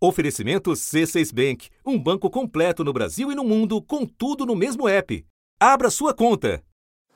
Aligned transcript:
Oferecimento 0.00 0.70
C6 0.70 1.34
Bank, 1.34 1.70
um 1.84 1.98
banco 1.98 2.30
completo 2.30 2.84
no 2.84 2.92
Brasil 2.92 3.32
e 3.32 3.34
no 3.34 3.42
mundo, 3.42 3.82
com 3.82 4.06
tudo 4.06 4.46
no 4.46 4.54
mesmo 4.54 4.88
app. 4.88 5.26
Abra 5.58 5.90
sua 5.90 6.14
conta. 6.14 6.62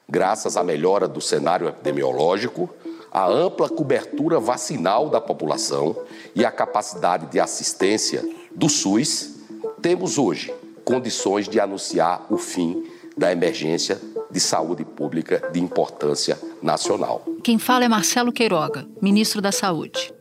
Graças 0.09 0.57
à 0.57 0.65
melhora 0.65 1.07
do 1.07 1.21
cenário 1.21 1.69
epidemiológico, 1.69 2.69
a 3.13 3.25
ampla 3.25 3.69
cobertura 3.69 4.41
vacinal 4.41 5.09
da 5.09 5.21
população 5.21 5.97
e 6.35 6.45
a 6.45 6.51
capacidade 6.51 7.27
de 7.27 7.39
assistência 7.39 8.29
do 8.53 8.69
SUS, 8.69 9.37
temos 9.81 10.19
hoje 10.19 10.53
condições 10.85 11.49
de 11.49 11.61
anunciar 11.61 12.27
o 12.31 12.37
fim 12.37 12.85
da 13.17 13.31
emergência 13.31 14.01
de 14.29 14.41
saúde 14.41 14.85
pública 14.85 15.51
de 15.53 15.61
importância 15.61 16.37
nacional. 16.61 17.25
Quem 17.45 17.61
fala 17.61 17.85
é 17.85 17.89
Marcelo 17.89 18.33
Queiroga, 18.33 18.89
ministro 19.01 19.41
da 19.41 19.53
Saúde 19.53 20.13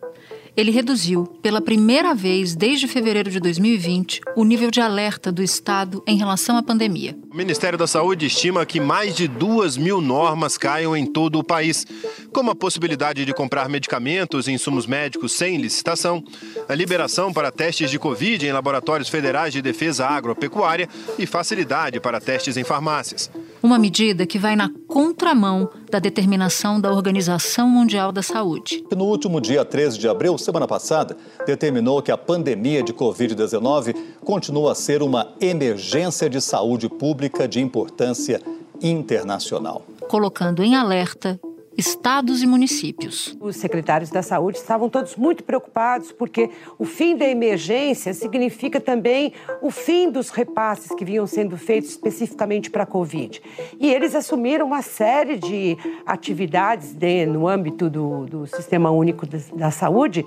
ele 0.55 0.71
reduziu, 0.71 1.25
pela 1.41 1.61
primeira 1.61 2.13
vez 2.13 2.55
desde 2.55 2.88
fevereiro 2.88 3.29
de 3.29 3.39
2020, 3.39 4.21
o 4.36 4.43
nível 4.43 4.69
de 4.69 4.82
alerta 4.82 5.32
do 5.32 5.41
Estado 5.41 6.04
em 6.05 6.18
relação 6.18 6.57
à 6.57 6.64
pandemia. 6.64 7.18
O 7.32 7.36
Ministério 7.36 7.77
da 7.77 7.87
Saúde 7.87 8.25
estima 8.25 8.65
que 8.65 8.79
mais 8.79 9.15
de 9.15 9.27
duas 9.27 9.77
mil 9.77 10.01
normas 10.01 10.57
caiam 10.57 10.96
em 10.96 11.05
todo 11.05 11.39
o 11.39 11.43
país, 11.43 11.86
como 12.33 12.51
a 12.51 12.55
possibilidade 12.55 13.24
de 13.24 13.33
comprar 13.33 13.69
medicamentos 13.69 14.47
e 14.47 14.51
insumos 14.51 14.86
médicos 14.86 15.32
sem 15.32 15.57
licitação, 15.57 16.24
a 16.68 16.75
liberação 16.75 17.32
para 17.32 17.52
testes 17.52 17.89
de 17.89 17.97
Covid 17.97 18.46
em 18.46 18.52
laboratórios 18.52 19.07
federais 19.10 19.54
de 19.54 19.61
defesa 19.61 20.05
agropecuária 20.05 20.89
e 21.18 21.25
facilidade 21.25 21.99
para 21.99 22.19
testes 22.19 22.57
em 22.57 22.63
farmácias. 22.63 23.32
Uma 23.64 23.78
medida 23.78 24.25
que 24.25 24.39
vai 24.39 24.56
na 24.56 24.71
contramão 24.88 25.69
da 25.89 26.00
determinação 26.00 26.82
da 26.82 26.92
Organização 26.92 27.69
Mundial 27.69 28.11
da 28.11 28.24
Saúde. 28.24 28.83
No 28.96 29.06
último 29.06 29.39
dia 29.39 29.64
13 29.64 30.00
de 30.00 30.07
abril, 30.07 30.36
semana 30.38 30.68
passada, 30.68 31.15
determinou 31.46 32.02
que 32.02 32.11
a 32.11 32.17
pandemia 32.17 32.81
de 32.81 32.92
Covid-19 32.92 33.95
continua 34.25 34.72
a 34.72 34.75
ser 34.75 35.03
uma 35.03 35.33
emergência 35.39 36.28
de 36.28 36.42
saúde 36.42 36.89
pública 36.89 37.47
de 37.47 37.59
importância 37.61 38.41
internacional. 38.81 39.83
Colocando 40.09 40.63
em 40.63 40.75
alerta 40.75 41.39
estados 41.77 42.44
e 42.44 42.47
municípios. 42.47 43.38
Os 43.39 43.55
secretários 43.55 44.09
da 44.09 44.22
saúde 44.22 44.58
estavam 44.58 44.89
todos 44.89 45.16
muito 45.16 45.44
preocupados 45.44 46.11
porque 46.11 46.50
o 46.78 46.86
fim 46.86 47.16
da 47.16 47.28
emergência 47.28 48.13
significa 48.13 48.80
também 48.80 49.33
o 49.61 49.72
fim 49.72 50.09
dos 50.11 50.30
repasses 50.30 50.94
que 50.95 51.05
vinham 51.05 51.25
sendo 51.25 51.58
feitos 51.58 51.91
especificamente 51.91 52.69
para 52.69 52.83
a 52.83 52.86
Covid. 52.86 53.41
E 53.80 53.89
eles 53.91 54.16
assumiram 54.16 54.66
uma 54.67 54.81
série 54.81 55.38
de 55.38 55.78
atividades 56.05 56.94
de, 56.94 57.25
no 57.25 57.47
âmbito 57.47 57.89
do, 57.89 58.25
do 58.25 58.47
Sistema 58.47 58.91
Único 58.91 59.25
da 59.56 59.72
Saúde 59.72 60.25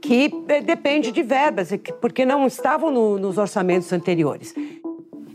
que 0.00 0.30
eh, 0.48 0.60
depende 0.60 1.10
de 1.12 1.22
verbas, 1.22 1.70
porque 2.00 2.24
não 2.24 2.46
estavam 2.46 2.90
no, 2.90 3.18
nos 3.18 3.38
orçamentos 3.38 3.92
anteriores. 3.92 4.54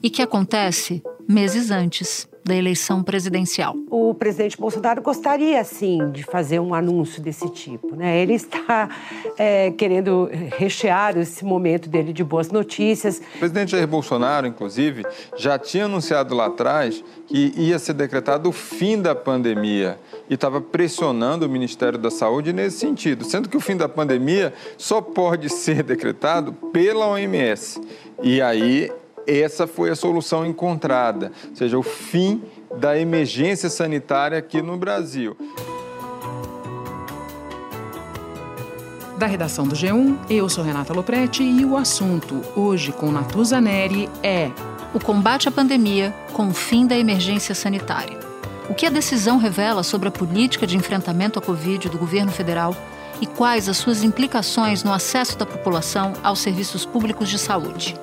E 0.02 0.10
que 0.10 0.22
acontece 0.22 1.04
meses 1.28 1.70
antes 1.70 2.31
da 2.44 2.56
eleição 2.56 3.04
presidencial. 3.04 3.76
O 3.90 4.14
presidente 4.14 4.58
Bolsonaro 4.58 5.02
gostaria, 5.02 5.64
sim, 5.64 6.12
de 6.12 6.24
fazer 6.24 6.60
um 6.60 6.74
anúncio 6.74 7.22
desse 7.22 7.50
tipo. 7.50 7.96
Né? 7.96 8.20
Ele 8.20 8.34
está 8.34 8.90
é, 9.38 9.72
querendo 9.72 10.30
rechear 10.58 11.18
esse 11.18 11.46
momento 11.46 11.88
dele 11.88 12.12
de 12.12 12.24
boas 12.24 12.50
notícias. 12.50 13.22
O 13.36 13.40
presidente 13.40 13.72
Jair 13.72 13.88
Bolsonaro, 13.88 14.48
inclusive, 14.48 15.06
já 15.38 15.60
tinha 15.60 15.86
anunciado 15.86 16.34
lá 16.34 16.48
atrás 16.48 17.04
que 17.28 17.54
ia 17.56 17.78
ser 17.78 17.94
decretado 17.94 18.50
o 18.50 18.52
fim 18.52 19.02
da 19.02 19.14
pandemia 19.14 20.00
e 20.30 20.34
estava 20.34 20.60
pressionando 20.60 21.46
o 21.46 21.50
Ministério 21.50 22.00
da 22.00 22.10
Saúde 22.10 22.52
nesse 22.52 22.80
sentido, 22.80 23.24
sendo 23.24 23.48
que 23.48 23.58
o 23.58 23.62
fim 23.62 23.78
da 23.78 23.88
pandemia 23.88 24.54
só 24.78 25.00
pode 25.02 25.50
ser 25.50 25.84
decretado 25.84 26.54
pela 26.74 27.08
OMS. 27.08 27.80
E 28.24 28.42
aí 28.42 28.92
essa 29.28 29.68
foi 29.68 29.90
a 29.90 29.96
solução 29.96 30.46
encontrada, 30.46 31.32
ou 31.50 31.56
seja, 31.56 31.78
o 31.78 31.84
fim 31.84 32.42
da 32.78 32.98
emergência 32.98 33.70
sanitária 33.70 34.38
aqui 34.38 34.62
no 34.62 34.78
Brasil. 34.78 35.36
Da 39.18 39.28
redação 39.28 39.68
do 39.68 39.76
G1, 39.76 40.18
eu 40.32 40.50
sou 40.50 40.64
Renata 40.64 40.94
Loprete 40.94 41.44
e 41.44 41.64
o 41.64 41.78
assunto 41.78 42.42
hoje 42.56 42.92
com 42.92 43.12
Natuza 43.12 43.62
Neri 43.62 44.10
é 44.24 44.50
o 44.96 45.00
combate 45.00 45.48
à 45.48 45.52
pandemia 45.52 46.12
com 46.34 46.48
o 46.48 46.54
fim 46.54 46.88
da 46.88 46.98
emergência 46.98 47.54
sanitária. 47.54 48.18
O 48.68 48.74
que 48.74 48.86
a 48.86 48.90
decisão 48.90 49.38
revela 49.38 49.84
sobre 49.84 50.08
a 50.08 50.12
política 50.12 50.66
de 50.66 50.76
enfrentamento 50.76 51.38
à 51.38 51.42
Covid 51.42 51.88
do 51.88 52.00
governo 52.00 52.32
federal 52.32 52.76
e 53.22 53.28
quais 53.28 53.70
as 53.70 53.78
suas 53.78 54.04
implicações 54.04 54.84
no 54.84 54.92
acesso 54.92 55.38
da 55.38 55.46
população 55.46 56.14
aos 56.24 56.40
serviços 56.40 56.84
públicos 56.84 57.30
de 57.30 57.38
saúde. 57.38 57.96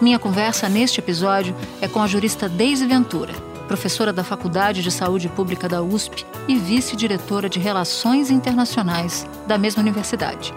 Minha 0.00 0.18
conversa 0.18 0.66
neste 0.66 0.98
episódio 0.98 1.54
é 1.78 1.86
com 1.86 2.00
a 2.00 2.06
jurista 2.06 2.48
Deise 2.48 2.86
Ventura, 2.86 3.34
professora 3.68 4.14
da 4.14 4.24
Faculdade 4.24 4.82
de 4.82 4.90
Saúde 4.90 5.28
Pública 5.28 5.68
da 5.68 5.82
USP 5.82 6.24
e 6.48 6.56
vice-diretora 6.56 7.50
de 7.50 7.58
Relações 7.58 8.30
Internacionais 8.30 9.26
da 9.46 9.58
mesma 9.58 9.82
universidade. 9.82 10.54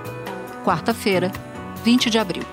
Quarta-feira, 0.64 1.30
20 1.84 2.10
de 2.10 2.18
abril. 2.18 2.46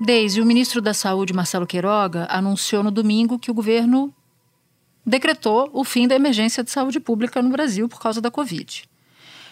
Deise, 0.00 0.40
o 0.40 0.46
ministro 0.46 0.80
da 0.80 0.92
Saúde, 0.92 1.32
Marcelo 1.32 1.66
Queiroga, 1.66 2.26
anunciou 2.28 2.82
no 2.82 2.90
domingo 2.90 3.38
que 3.38 3.52
o 3.52 3.54
governo 3.54 4.12
decretou 5.06 5.70
o 5.72 5.84
fim 5.84 6.08
da 6.08 6.16
emergência 6.16 6.64
de 6.64 6.72
saúde 6.72 6.98
pública 6.98 7.40
no 7.40 7.50
Brasil 7.50 7.88
por 7.88 8.00
causa 8.00 8.20
da 8.20 8.32
Covid. 8.32 8.89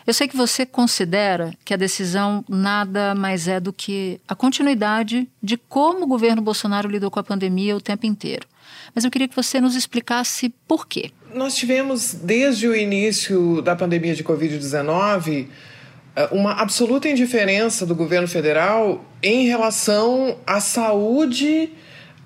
Eu 0.09 0.15
sei 0.15 0.27
que 0.27 0.39
você 0.39 0.65
considera 0.65 1.53
que 1.67 1.75
a 1.75 1.77
decisão 1.77 2.43
nada 2.49 3.15
mais 3.15 3.47
é 3.47 3.61
do 3.61 3.75
que 3.75 4.19
a 4.27 4.35
continuidade 4.35 5.29
de 5.43 5.59
como 5.59 6.05
o 6.05 6.07
governo 6.07 6.41
Bolsonaro 6.41 6.89
lidou 6.89 7.11
com 7.11 7.21
a 7.21 7.23
pandemia 7.23 7.77
o 7.77 7.81
tempo 7.81 8.07
inteiro. 8.07 8.49
Mas 8.95 9.05
eu 9.05 9.11
queria 9.11 9.29
que 9.29 9.37
você 9.37 9.61
nos 9.61 9.77
explicasse 9.77 10.49
por 10.67 10.89
quê. 10.89 11.11
Nós 11.35 11.57
tivemos, 11.57 12.15
desde 12.15 12.67
o 12.67 12.75
início 12.75 13.61
da 13.61 13.77
pandemia 13.77 14.15
de 14.15 14.25
Covid-19, 14.25 15.47
eh, 16.17 16.29
uma 16.33 16.53
absoluta 16.53 17.07
indiferença 17.07 17.85
do 17.85 17.95
governo 17.95 18.27
federal 18.27 19.05
em 19.23 19.47
relação 19.47 20.39
à 20.47 20.59
saúde 20.59 21.71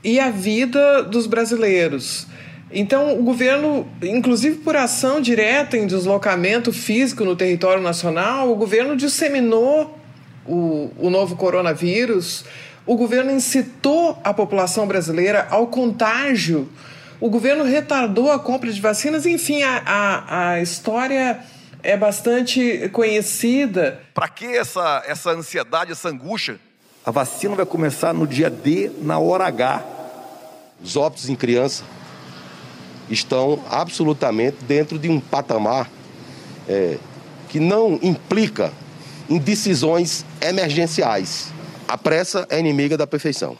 e 0.04 0.20
à 0.20 0.30
vida 0.30 1.02
dos 1.02 1.26
brasileiros. 1.26 2.28
Então, 2.72 3.18
o 3.18 3.22
governo, 3.22 3.86
inclusive 4.02 4.56
por 4.58 4.76
ação 4.76 5.20
direta 5.20 5.76
em 5.76 5.86
deslocamento 5.86 6.72
físico 6.72 7.22
no 7.22 7.36
território 7.36 7.82
nacional, 7.82 8.50
o 8.50 8.56
governo 8.56 8.96
disseminou 8.96 9.98
o, 10.46 10.90
o 10.98 11.10
novo 11.10 11.36
coronavírus, 11.36 12.46
o 12.86 12.96
governo 12.96 13.30
incitou 13.30 14.18
a 14.24 14.32
população 14.32 14.86
brasileira 14.86 15.46
ao 15.50 15.66
contágio, 15.66 16.68
o 17.20 17.28
governo 17.28 17.62
retardou 17.62 18.32
a 18.32 18.38
compra 18.38 18.72
de 18.72 18.80
vacinas, 18.80 19.26
enfim, 19.26 19.62
a, 19.62 19.82
a, 19.84 20.50
a 20.50 20.60
história 20.62 21.40
é 21.82 21.96
bastante 21.96 22.88
conhecida. 22.88 24.00
Para 24.14 24.28
que 24.28 24.46
essa, 24.46 25.02
essa 25.06 25.30
ansiedade, 25.30 25.92
essa 25.92 26.08
angústia? 26.08 26.58
A 27.04 27.10
vacina 27.10 27.54
vai 27.54 27.66
começar 27.66 28.14
no 28.14 28.26
dia 28.26 28.48
D, 28.48 28.90
na 29.02 29.18
hora 29.18 29.44
H. 29.44 29.84
Os 30.82 30.96
óbitos 30.96 31.28
em 31.28 31.36
criança 31.36 31.84
estão 33.08 33.62
absolutamente 33.68 34.56
dentro 34.66 34.98
de 34.98 35.08
um 35.08 35.20
patamar 35.20 35.90
é, 36.68 36.98
que 37.48 37.60
não 37.60 37.98
implica 38.02 38.72
em 39.28 39.38
decisões 39.38 40.24
emergenciais. 40.40 41.52
A 41.86 41.98
pressa 41.98 42.46
é 42.48 42.58
inimiga 42.58 42.96
da 42.96 43.06
perfeição. 43.06 43.56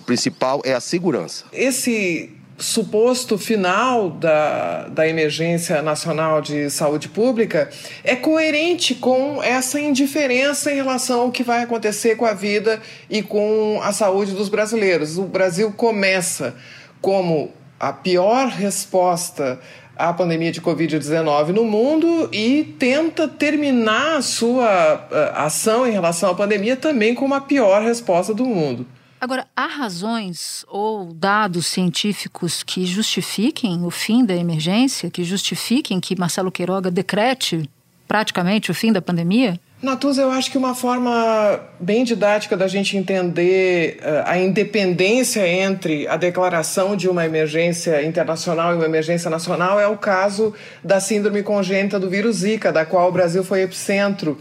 O 0.00 0.04
principal 0.04 0.60
é 0.64 0.72
a 0.72 0.80
segurança. 0.80 1.44
Esse 1.52 2.30
suposto 2.58 3.36
final 3.36 4.10
da, 4.10 4.88
da 4.88 5.08
emergência 5.08 5.82
nacional 5.82 6.40
de 6.40 6.70
saúde 6.70 7.08
pública 7.08 7.70
é 8.04 8.14
coerente 8.14 8.94
com 8.94 9.42
essa 9.42 9.80
indiferença 9.80 10.70
em 10.70 10.76
relação 10.76 11.22
ao 11.22 11.32
que 11.32 11.42
vai 11.42 11.62
acontecer 11.62 12.16
com 12.16 12.24
a 12.24 12.32
vida 12.32 12.80
e 13.10 13.22
com 13.22 13.80
a 13.82 13.92
saúde 13.92 14.32
dos 14.32 14.48
brasileiros. 14.48 15.18
O 15.18 15.24
Brasil 15.24 15.72
começa 15.72 16.54
como 17.00 17.52
a 17.82 17.92
pior 17.92 18.46
resposta 18.46 19.58
à 19.96 20.12
pandemia 20.12 20.52
de 20.52 20.60
Covid-19 20.60 21.48
no 21.48 21.64
mundo 21.64 22.28
e 22.32 22.62
tenta 22.78 23.26
terminar 23.26 24.18
a 24.18 24.22
sua 24.22 25.08
eh, 25.10 25.32
ação 25.34 25.84
em 25.84 25.90
relação 25.90 26.30
à 26.30 26.34
pandemia 26.34 26.76
também 26.76 27.12
com 27.12 27.34
a 27.34 27.40
pior 27.40 27.82
resposta 27.82 28.32
do 28.32 28.46
mundo. 28.46 28.86
Agora, 29.20 29.48
há 29.56 29.66
razões 29.66 30.64
ou 30.68 31.12
dados 31.12 31.66
científicos 31.66 32.62
que 32.62 32.86
justifiquem 32.86 33.84
o 33.84 33.90
fim 33.90 34.24
da 34.24 34.34
emergência, 34.36 35.10
que 35.10 35.24
justifiquem 35.24 35.98
que 35.98 36.16
Marcelo 36.16 36.52
Queiroga 36.52 36.88
decrete 36.88 37.68
praticamente 38.06 38.70
o 38.70 38.74
fim 38.74 38.92
da 38.92 39.02
pandemia? 39.02 39.60
Natuza, 39.82 40.22
eu 40.22 40.30
acho 40.30 40.48
que 40.48 40.56
uma 40.56 40.76
forma 40.76 41.58
bem 41.80 42.04
didática 42.04 42.56
da 42.56 42.68
gente 42.68 42.96
entender 42.96 43.98
uh, 44.00 44.22
a 44.26 44.38
independência 44.38 45.44
entre 45.44 46.06
a 46.06 46.16
declaração 46.16 46.94
de 46.94 47.08
uma 47.08 47.26
emergência 47.26 48.00
internacional 48.04 48.72
e 48.72 48.76
uma 48.76 48.84
emergência 48.84 49.28
nacional 49.28 49.80
é 49.80 49.88
o 49.88 49.98
caso 49.98 50.54
da 50.84 51.00
síndrome 51.00 51.42
congênita 51.42 51.98
do 51.98 52.08
vírus 52.08 52.36
Zika, 52.36 52.70
da 52.70 52.86
qual 52.86 53.08
o 53.08 53.12
Brasil 53.12 53.42
foi 53.42 53.62
epicentro 53.62 54.38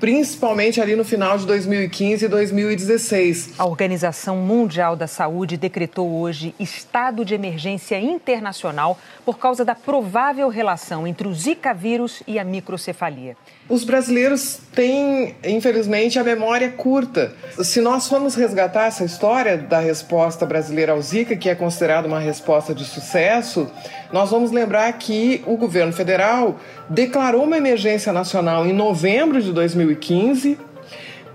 principalmente 0.00 0.80
ali 0.80 0.94
no 0.94 1.04
final 1.04 1.36
de 1.36 1.46
2015 1.46 2.24
e 2.24 2.28
2016. 2.28 3.54
A 3.58 3.66
Organização 3.66 4.36
Mundial 4.36 4.94
da 4.94 5.06
Saúde 5.06 5.56
decretou 5.56 6.20
hoje 6.20 6.54
estado 6.58 7.24
de 7.24 7.34
emergência 7.34 7.98
internacional 8.00 8.98
por 9.24 9.38
causa 9.38 9.64
da 9.64 9.74
provável 9.74 10.48
relação 10.48 11.06
entre 11.06 11.26
o 11.26 11.34
Zika 11.34 11.74
vírus 11.74 12.22
e 12.26 12.38
a 12.38 12.44
microcefalia. 12.44 13.36
Os 13.68 13.84
brasileiros 13.84 14.60
têm, 14.74 15.36
infelizmente, 15.44 16.18
a 16.18 16.24
memória 16.24 16.70
curta. 16.70 17.34
Se 17.62 17.80
nós 17.80 18.08
formos 18.08 18.34
resgatar 18.34 18.86
essa 18.86 19.04
história 19.04 19.58
da 19.58 19.78
resposta 19.78 20.46
brasileira 20.46 20.92
ao 20.92 21.02
Zika, 21.02 21.36
que 21.36 21.50
é 21.50 21.54
considerada 21.54 22.08
uma 22.08 22.20
resposta 22.20 22.74
de 22.74 22.84
sucesso, 22.84 23.70
nós 24.12 24.30
vamos 24.30 24.50
lembrar 24.50 24.92
que 24.94 25.42
o 25.46 25.56
governo 25.56 25.92
federal 25.92 26.58
declarou 26.88 27.44
uma 27.44 27.56
emergência 27.56 28.12
nacional 28.12 28.66
em 28.66 28.72
novembro 28.72 29.40
de 29.40 29.52
2015 29.52 30.68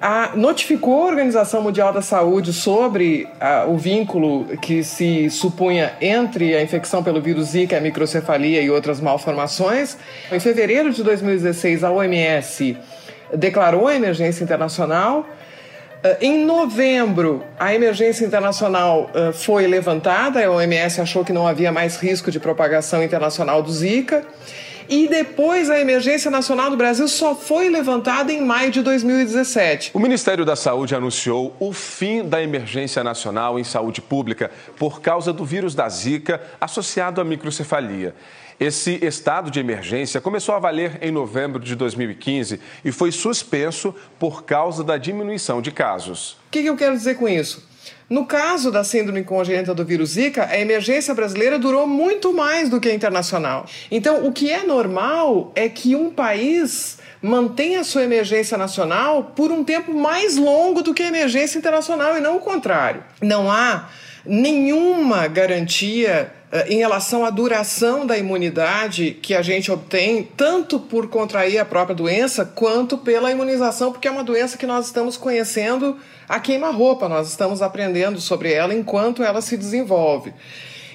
a, 0.06 0.36
notificou 0.36 1.04
a 1.04 1.06
Organização 1.06 1.62
Mundial 1.62 1.94
da 1.94 2.02
Saúde 2.02 2.52
sobre 2.52 3.25
a, 3.40 3.64
o 3.66 3.78
vínculo 3.78 4.46
que 4.58 4.84
se 4.84 5.30
supunha 5.30 5.94
entre 6.02 6.54
a 6.58 6.62
infecção 6.62 7.02
pelo 7.02 7.22
vírus 7.22 7.52
Zika, 7.52 7.78
a 7.78 7.80
microcefalia 7.80 8.62
e 8.62 8.70
outras 8.70 9.00
malformações. 9.00 9.98
Em 10.30 10.42
fevereiro 10.42 10.92
de 10.92 11.02
2016, 11.04 11.86
a 11.86 11.92
OMS 11.92 12.78
declarou 13.34 13.88
a 13.88 13.96
emergência 13.96 14.44
internacional. 14.44 15.25
Eh, 16.03 16.17
em 16.19 16.45
novembro, 16.45 17.44
a 17.57 17.73
emergência 17.73 18.25
internacional 18.25 19.09
eh, 19.13 19.31
foi 19.31 19.65
levantada, 19.67 20.45
a 20.45 20.51
OMS 20.51 21.00
achou 21.00 21.23
que 21.23 21.31
não 21.31 21.47
havia 21.47 21.71
mais 21.71 21.95
risco 21.95 22.29
de 22.29 22.39
propagação 22.39 23.01
internacional 23.01 23.63
do 23.63 23.71
Zika. 23.71 24.25
E 24.89 25.07
depois 25.07 25.69
a 25.69 25.79
emergência 25.79 26.29
nacional 26.29 26.69
do 26.69 26.75
Brasil 26.75 27.07
só 27.07 27.33
foi 27.33 27.69
levantada 27.69 28.33
em 28.33 28.41
maio 28.41 28.69
de 28.69 28.81
2017. 28.81 29.91
O 29.94 30.00
Ministério 30.00 30.44
da 30.44 30.57
Saúde 30.57 30.94
anunciou 30.94 31.55
o 31.57 31.71
fim 31.71 32.21
da 32.21 32.44
emergência 32.44 33.01
nacional 33.01 33.57
em 33.57 33.63
saúde 33.63 34.01
pública 34.01 34.51
por 34.77 35.00
causa 35.00 35.31
do 35.31 35.45
vírus 35.45 35.73
da 35.73 35.88
Zika 35.88 36.41
associado 36.59 37.21
à 37.21 37.23
microcefalia. 37.23 38.13
Esse 38.59 39.00
estado 39.03 39.50
de 39.50 39.59
emergência 39.59 40.21
começou 40.21 40.55
a 40.55 40.59
valer 40.59 40.97
em 41.01 41.11
novembro 41.11 41.59
de 41.59 41.75
2015 41.75 42.59
e 42.83 42.91
foi 42.91 43.11
suspenso 43.11 43.94
por 44.19 44.44
causa 44.44 44.83
da 44.83 44.97
diminuição 44.97 45.61
de 45.61 45.71
casos. 45.71 46.38
O 46.47 46.51
que 46.51 46.65
eu 46.65 46.75
quero 46.75 46.95
dizer 46.95 47.15
com 47.15 47.27
isso? 47.27 47.67
No 48.09 48.25
caso 48.25 48.71
da 48.71 48.83
síndrome 48.83 49.23
congênita 49.23 49.73
do 49.73 49.83
vírus 49.83 50.11
Zika, 50.11 50.45
a 50.45 50.59
emergência 50.59 51.13
brasileira 51.13 51.57
durou 51.57 51.88
muito 51.88 52.33
mais 52.33 52.69
do 52.69 52.79
que 52.79 52.89
a 52.89 52.94
internacional. 52.94 53.65
Então, 53.89 54.27
o 54.27 54.31
que 54.31 54.51
é 54.51 54.63
normal 54.63 55.51
é 55.55 55.67
que 55.67 55.95
um 55.95 56.11
país 56.11 57.00
mantenha 57.21 57.83
sua 57.83 58.03
emergência 58.03 58.57
nacional 58.57 59.31
por 59.35 59.51
um 59.51 59.63
tempo 59.63 59.94
mais 59.94 60.35
longo 60.35 60.83
do 60.83 60.94
que 60.94 61.01
a 61.01 61.07
emergência 61.07 61.57
internacional 61.57 62.17
e 62.17 62.21
não 62.21 62.38
o 62.38 62.39
contrário. 62.39 63.03
Não 63.21 63.50
há 63.50 63.89
nenhuma 64.25 65.27
garantia 65.27 66.31
em 66.67 66.77
relação 66.77 67.25
à 67.25 67.31
duração 67.31 68.05
da 68.05 68.15
imunidade 68.15 69.17
que 69.21 69.33
a 69.33 69.41
gente 69.41 69.71
obtém, 69.71 70.29
tanto 70.38 70.79
por 70.79 71.07
contrair 71.09 71.57
a 71.57 71.65
própria 71.65 71.95
doença, 71.95 72.45
quanto 72.45 72.97
pela 72.97 73.31
imunização, 73.31 73.91
porque 73.91 74.07
é 74.07 74.11
uma 74.11 74.23
doença 74.23 74.57
que 74.57 74.67
nós 74.67 74.85
estamos 74.85 75.17
conhecendo 75.17 75.97
a 76.29 76.39
queima-roupa, 76.39 77.09
nós 77.09 77.27
estamos 77.27 77.61
aprendendo 77.61 78.21
sobre 78.21 78.53
ela 78.53 78.73
enquanto 78.73 79.23
ela 79.23 79.41
se 79.41 79.57
desenvolve. 79.57 80.31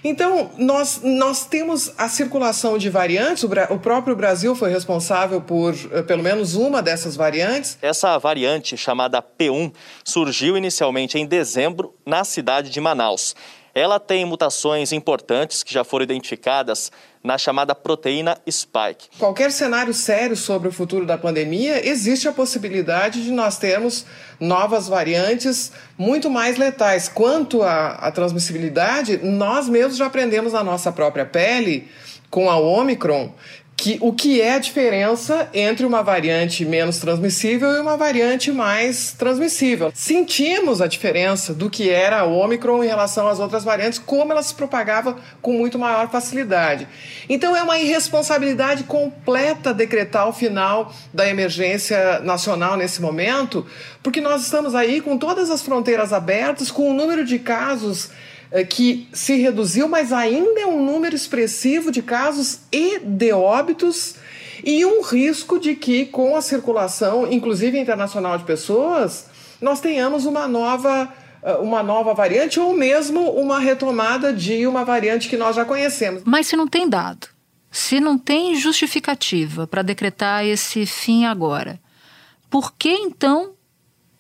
Então, 0.03 0.51
nós, 0.57 1.01
nós 1.03 1.45
temos 1.45 1.93
a 1.99 2.09
circulação 2.09 2.79
de 2.79 2.89
variantes, 2.89 3.43
o, 3.43 3.51
o, 3.71 3.79
próprio 3.79 4.15
Brasil 4.15 4.55
foi 4.55 4.71
responsável 4.71 5.41
por 5.41 5.75
eh, 5.91 6.03
pelo 6.03 6.23
menos 6.23 6.55
uma 6.55 6.81
dessas 6.81 7.17
variantes. 7.17 7.77
Essa 7.83 8.17
variante, 8.19 8.77
chamada 8.77 9.21
P1, 9.23 9.73
surgiu 10.05 10.57
inicialmente 10.57 11.19
em 11.19 11.27
dezembro 11.27 11.95
na 12.07 12.23
cidade 12.25 12.71
de 12.71 12.81
Manaus. 12.81 13.35
Ela 13.79 14.01
tem 14.01 14.25
mutações 14.25 14.91
importantes 14.91 15.63
que 15.63 15.73
já 15.73 15.85
foram 15.85 16.03
identificadas 16.03 16.91
na 17.23 17.39
chamada 17.39 17.77
proteína 17.77 18.37
spike. 18.51 19.09
Qualquer 19.21 19.53
cenário 19.53 19.95
sério 19.95 20.37
sobre 20.37 20.67
o 20.67 20.73
futuro 20.73 21.07
da 21.07 21.17
pandemia, 21.17 21.87
existe 21.87 22.27
a 22.27 22.33
possibilidade 22.33 23.23
de 23.23 23.31
nós 23.31 23.57
termos 23.57 24.05
novas 24.41 24.89
variantes 24.89 25.71
muito 25.97 26.29
mais 26.29 26.57
letais. 26.57 27.09
Quanto 27.09 27.63
à, 27.63 28.11
transmissibilidade, 28.11 29.19
nós 29.19 29.69
mesmos 29.69 29.97
já 29.97 30.07
aprendemos 30.07 30.55
na 30.55 30.65
nossa 30.65 30.91
própria 30.91 31.25
pele 31.25 31.89
com 32.31 32.51
a 32.51 32.59
Omicron 32.59 33.33
que, 33.79 33.97
o 34.01 34.13
que 34.13 34.41
é 34.41 34.55
a 34.55 34.59
diferença 34.59 35.49
entre 35.55 35.87
uma 35.87 36.03
variante 36.03 36.65
menos 36.65 36.99
transmissível 36.99 37.71
e 37.71 37.81
uma 37.81 37.97
variante 37.97 38.51
mais 38.51 39.13
transmissível. 39.13 39.93
Sentimos 39.95 40.83
a 40.83 40.89
diferença 40.89 41.55
do 41.55 41.71
que 41.71 41.89
era 41.89 42.25
o 42.25 42.37
Omicron 42.37 42.83
em 42.83 42.89
relação 42.89 43.29
às 43.29 43.39
outras 43.39 43.63
variantes, 43.63 44.01
como 44.01 44.33
ela 44.33 44.43
se 44.43 44.53
propagava 44.53 45.17
com 45.41 45.53
muito 45.53 45.79
maior 45.79 46.11
facilidade. 46.11 46.89
Então 47.29 47.55
é 47.55 47.63
uma 47.63 47.79
irresponsabilidade 47.79 48.83
completa 48.83 49.73
decretar 49.73 50.29
o 50.29 50.33
final 50.33 50.93
da 51.15 51.29
emergência 51.29 52.19
nacional 52.19 52.77
nesse 52.77 53.01
momento, 53.01 53.65
porque 54.03 54.21
nós 54.21 54.43
estamos 54.43 54.75
aí 54.75 55.01
com 55.01 55.17
todas 55.17 55.51
as 55.51 55.63
fronteiras 55.63 56.13
abertas, 56.13 56.69
com 56.69 56.91
o 56.91 56.95
número 56.95 57.25
de 57.25 57.39
casos 57.39 58.11
que 58.69 59.09
se 59.13 59.37
reduziu, 59.37 59.89
mas 59.89 60.13
ainda 60.13 60.61
é 60.61 60.67
um 60.67 60.85
número 60.85 61.15
expressivo 61.15 61.91
de 61.91 62.03
casos 62.03 62.61
e 62.73 62.99
de 62.99 63.33
óbitos 63.33 64.15
e 64.65 64.85
um 64.85 65.03
risco 65.03 65.59
de 65.59 65.75
que, 65.75 66.07
com 66.07 66.37
a 66.37 66.43
circulação, 66.43 67.31
inclusive 67.31 67.79
internacional 67.79 68.37
de 68.39 68.45
pessoas, 68.45 69.27
nós 69.61 69.81
tenhamos 69.81 70.25
uma 70.25 70.49
nova 70.49 71.13
é, 71.43 71.55
uma 71.55 71.83
nova 71.83 72.15
variante 72.15 72.59
ou 72.59 72.75
mesmo 72.77 73.31
uma 73.31 73.61
retomada 73.61 74.33
de 74.33 74.67
uma 74.67 74.85
variante 74.85 75.29
que 75.29 75.37
nós 75.37 75.55
já 75.55 75.65
conhecemos. 75.65 76.23
Mas 76.25 76.49
se 76.49 76.57
não 76.57 76.67
tem 76.67 76.89
dado, 76.89 77.29
se 77.71 78.01
não 78.01 78.19
tem 78.19 78.57
justificativa 78.57 79.67
para 79.67 79.83
decretar 79.83 80.45
esse 80.45 80.85
fim 80.85 81.27
agora, 81.27 81.81
por 82.51 82.73
que 82.73 82.91
então 82.91 83.53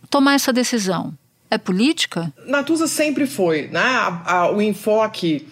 tomar 0.08 0.34
essa 0.34 0.52
decisão? 0.52 1.12
É 1.50 1.56
política? 1.56 2.32
Natuza 2.46 2.86
sempre 2.86 3.26
foi, 3.26 3.68
né? 3.68 3.80
A, 3.80 4.22
a, 4.26 4.52
o 4.52 4.60
enfoque 4.60 5.48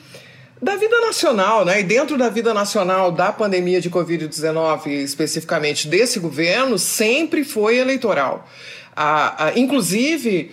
da 0.60 0.76
vida 0.76 1.00
nacional, 1.00 1.64
né? 1.64 1.80
E 1.80 1.82
dentro 1.82 2.18
da 2.18 2.28
vida 2.28 2.52
nacional 2.52 3.12
da 3.12 3.32
pandemia 3.32 3.80
de 3.80 3.90
Covid-19, 3.90 4.88
especificamente 4.88 5.88
desse 5.88 6.18
governo, 6.18 6.78
sempre 6.78 7.44
foi 7.44 7.78
eleitoral. 7.78 8.48
A, 8.94 9.46
a, 9.46 9.58
inclusive, 9.58 10.52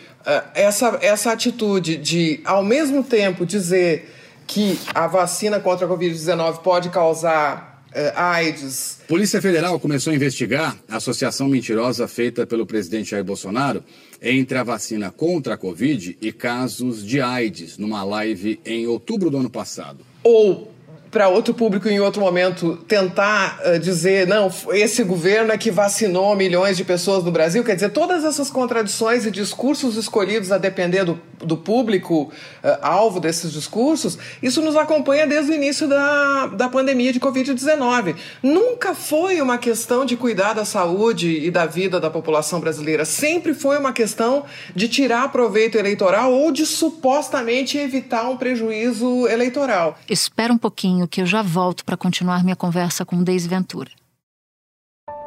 essa, 0.53 0.97
essa 1.01 1.31
atitude 1.31 1.97
de, 1.97 2.39
ao 2.45 2.63
mesmo 2.63 3.03
tempo, 3.03 3.45
dizer 3.45 4.09
que 4.47 4.79
a 4.93 5.07
vacina 5.07 5.59
contra 5.59 5.85
a 5.85 5.89
Covid-19 5.89 6.59
pode 6.59 6.89
causar 6.89 7.83
uh, 7.91 8.19
AIDS. 8.19 8.99
Polícia 9.07 9.41
Federal 9.41 9.79
começou 9.79 10.11
a 10.11 10.15
investigar 10.15 10.75
a 10.89 10.97
associação 10.97 11.47
mentirosa 11.47 12.07
feita 12.07 12.45
pelo 12.45 12.65
presidente 12.65 13.11
Jair 13.11 13.23
Bolsonaro 13.23 13.83
entre 14.23 14.57
a 14.57 14.63
vacina 14.63 15.11
contra 15.11 15.55
a 15.55 15.57
Covid 15.57 16.17
e 16.21 16.31
casos 16.31 17.05
de 17.05 17.19
AIDS, 17.19 17.77
numa 17.77 18.03
live 18.03 18.59
em 18.65 18.87
outubro 18.87 19.29
do 19.29 19.37
ano 19.37 19.49
passado. 19.49 19.99
Ou 20.23 20.71
para 21.11 21.27
outro 21.27 21.53
público 21.53 21.87
em 21.87 21.99
outro 21.99 22.19
momento 22.21 22.75
tentar 22.87 23.59
uh, 23.63 23.77
dizer, 23.77 24.25
não, 24.25 24.51
esse 24.71 25.03
governo 25.03 25.51
é 25.51 25.57
que 25.57 25.69
vacinou 25.69 26.35
milhões 26.35 26.75
de 26.75 26.83
pessoas 26.83 27.23
no 27.23 27.31
Brasil. 27.31 27.63
Quer 27.63 27.75
dizer, 27.75 27.89
todas 27.89 28.23
essas 28.23 28.49
contradições 28.49 29.23
e 29.25 29.29
discursos 29.29 29.95
escolhidos 29.95 30.51
a 30.51 30.57
depender 30.57 31.03
do, 31.03 31.21
do 31.43 31.57
público 31.57 32.31
uh, 32.63 32.67
alvo 32.81 33.19
desses 33.19 33.51
discursos, 33.51 34.17
isso 34.41 34.61
nos 34.61 34.75
acompanha 34.75 35.27
desde 35.27 35.51
o 35.51 35.55
início 35.55 35.87
da, 35.87 36.47
da 36.47 36.69
pandemia 36.69 37.11
de 37.11 37.19
Covid-19. 37.19 38.15
Nunca 38.41 38.93
foi 38.93 39.41
uma 39.41 39.57
questão 39.57 40.05
de 40.05 40.15
cuidar 40.15 40.53
da 40.53 40.65
saúde 40.65 41.45
e 41.45 41.51
da 41.51 41.65
vida 41.65 41.99
da 41.99 42.09
população 42.09 42.59
brasileira. 42.59 43.05
Sempre 43.05 43.53
foi 43.53 43.77
uma 43.77 43.93
questão 43.93 44.45
de 44.75 44.87
tirar 44.87 45.31
proveito 45.31 45.77
eleitoral 45.77 46.31
ou 46.33 46.51
de 46.51 46.65
supostamente 46.65 47.77
evitar 47.77 48.29
um 48.29 48.37
prejuízo 48.37 49.27
eleitoral. 49.27 49.97
Espera 50.09 50.53
um 50.53 50.57
pouquinho 50.57 51.07
que 51.07 51.21
eu 51.21 51.25
já 51.25 51.41
volto 51.41 51.83
para 51.85 51.97
continuar 51.97 52.43
minha 52.43 52.55
conversa 52.55 53.05
com 53.05 53.23
Deise 53.23 53.47
Ventura. 53.47 53.91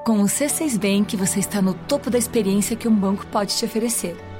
Com 0.04 0.20
o 0.20 0.26
C6 0.26 0.78
Bank, 0.78 1.16
você 1.16 1.40
está 1.40 1.60
no 1.60 1.74
topo 1.74 2.08
da 2.10 2.16
experiência 2.16 2.76
que 2.76 2.86
um 2.86 2.94
banco 2.94 3.26
pode 3.26 3.56
te 3.56 3.64
oferecer. 3.64 4.16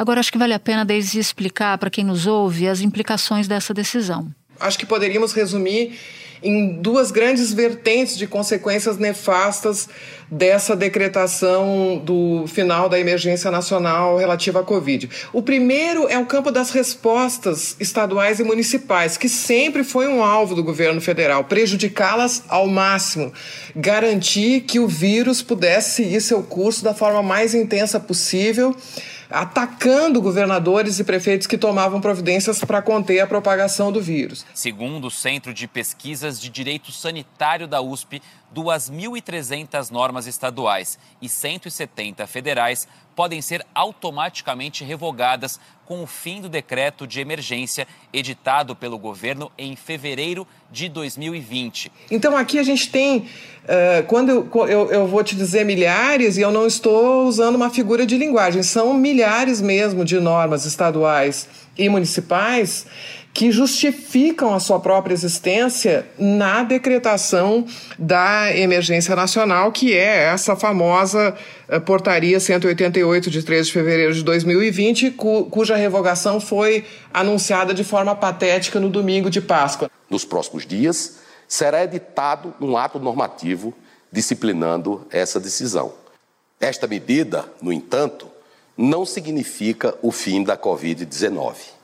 Agora, 0.00 0.18
acho 0.18 0.32
que 0.32 0.38
vale 0.38 0.54
a 0.54 0.58
pena, 0.58 0.82
Deise, 0.82 1.18
explicar 1.18 1.76
para 1.76 1.90
quem 1.90 2.02
nos 2.02 2.26
ouve 2.26 2.66
as 2.66 2.80
implicações 2.80 3.46
dessa 3.46 3.74
decisão. 3.74 4.28
Acho 4.58 4.78
que 4.78 4.86
poderíamos 4.86 5.34
resumir 5.34 5.92
em 6.42 6.80
duas 6.80 7.10
grandes 7.10 7.52
vertentes 7.52 8.16
de 8.16 8.26
consequências 8.26 8.96
nefastas 8.96 9.90
dessa 10.30 10.74
decretação 10.74 12.00
do 12.02 12.46
final 12.46 12.88
da 12.88 12.98
emergência 12.98 13.50
nacional 13.50 14.16
relativa 14.16 14.60
à 14.60 14.62
Covid. 14.62 15.10
O 15.34 15.42
primeiro 15.42 16.08
é 16.08 16.18
o 16.18 16.24
campo 16.24 16.50
das 16.50 16.70
respostas 16.70 17.76
estaduais 17.78 18.40
e 18.40 18.42
municipais, 18.42 19.18
que 19.18 19.28
sempre 19.28 19.84
foi 19.84 20.08
um 20.08 20.24
alvo 20.24 20.54
do 20.54 20.64
governo 20.64 21.02
federal, 21.02 21.44
prejudicá-las 21.44 22.42
ao 22.48 22.66
máximo, 22.66 23.34
garantir 23.76 24.62
que 24.62 24.80
o 24.80 24.88
vírus 24.88 25.42
pudesse 25.42 25.90
seguir 25.90 26.22
seu 26.22 26.42
curso 26.42 26.82
da 26.82 26.94
forma 26.94 27.22
mais 27.22 27.54
intensa 27.54 28.00
possível 28.00 28.74
atacando 29.30 30.20
governadores 30.20 30.98
e 30.98 31.04
prefeitos 31.04 31.46
que 31.46 31.56
tomavam 31.56 32.00
providências 32.00 32.64
para 32.64 32.82
conter 32.82 33.20
a 33.20 33.26
propagação 33.26 33.92
do 33.92 34.00
vírus. 34.00 34.44
Segundo 34.52 35.06
o 35.06 35.10
Centro 35.10 35.54
de 35.54 35.68
Pesquisas 35.68 36.40
de 36.40 36.48
Direito 36.48 36.90
Sanitário 36.92 37.68
da 37.68 37.80
USP, 37.80 38.20
2.300 38.54 39.90
normas 39.90 40.26
estaduais 40.26 40.98
e 41.20 41.28
170 41.28 42.26
federais 42.26 42.88
podem 43.14 43.42
ser 43.42 43.64
automaticamente 43.74 44.84
revogadas 44.84 45.60
com 45.84 46.02
o 46.02 46.06
fim 46.06 46.40
do 46.40 46.48
decreto 46.48 47.06
de 47.06 47.20
emergência 47.20 47.86
editado 48.12 48.76
pelo 48.76 48.96
governo 48.96 49.50
em 49.58 49.74
fevereiro 49.74 50.46
de 50.70 50.88
2020. 50.88 51.90
Então 52.10 52.36
aqui 52.36 52.58
a 52.58 52.62
gente 52.62 52.90
tem, 52.90 53.18
uh, 53.18 54.06
quando 54.06 54.30
eu, 54.30 54.68
eu, 54.68 54.90
eu, 54.92 55.06
vou 55.06 55.22
te 55.24 55.34
dizer 55.34 55.64
milhares, 55.64 56.36
e 56.36 56.40
eu 56.40 56.52
não 56.52 56.66
estou 56.66 57.26
usando 57.26 57.56
uma 57.56 57.70
figura 57.70 58.06
de 58.06 58.16
linguagem, 58.16 58.62
são 58.62 58.94
milhares 58.94 59.60
mesmo 59.60 60.04
de 60.04 60.18
normas 60.20 60.64
estaduais 60.64 61.48
e 61.76 61.88
municipais 61.88 62.86
que 63.32 63.52
justificam 63.52 64.54
a 64.54 64.60
sua 64.60 64.80
própria 64.80 65.14
existência 65.14 66.06
na 66.18 66.62
decretação 66.62 67.64
da 67.98 68.54
emergência 68.56 69.14
nacional, 69.14 69.70
que 69.70 69.94
é 69.94 70.24
essa 70.24 70.56
famosa 70.56 71.36
eh, 71.68 71.78
portaria 71.78 72.40
188 72.40 73.30
de 73.30 73.42
3 73.42 73.68
de 73.68 73.72
fevereiro 73.72 74.12
de 74.12 74.24
2020, 74.24 75.12
cu 75.12 75.44
cuja 75.44 75.76
revogação 75.76 76.40
foi 76.40 76.84
anunciada 77.14 77.72
de 77.72 77.84
forma 77.84 78.14
patética 78.16 78.80
no 78.80 78.88
domingo 78.88 79.30
de 79.30 79.40
Páscoa. 79.40 79.90
Nos 80.08 80.24
próximos 80.24 80.66
dias, 80.66 81.20
será 81.46 81.84
editado 81.84 82.52
um 82.60 82.76
ato 82.76 82.98
normativo 82.98 83.72
disciplinando 84.12 85.06
essa 85.10 85.38
decisão. 85.38 85.92
Esta 86.60 86.86
medida, 86.88 87.44
no 87.62 87.72
entanto, 87.72 88.26
não 88.76 89.06
significa 89.06 89.94
o 90.02 90.10
fim 90.10 90.42
da 90.42 90.58
Covid-19 90.58 91.79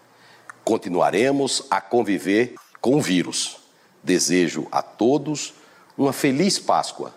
continuaremos 0.66 1.62
a 1.70 1.80
conviver 1.80 2.56
com 2.80 2.96
o 2.96 3.00
vírus. 3.00 3.58
Desejo 4.02 4.66
a 4.72 4.82
todos 4.82 5.54
uma 5.96 6.12
feliz 6.12 6.58
Páscoa 6.58 7.14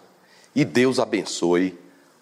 e 0.55 0.63
Deus 0.63 0.99
abençoe 0.99 1.75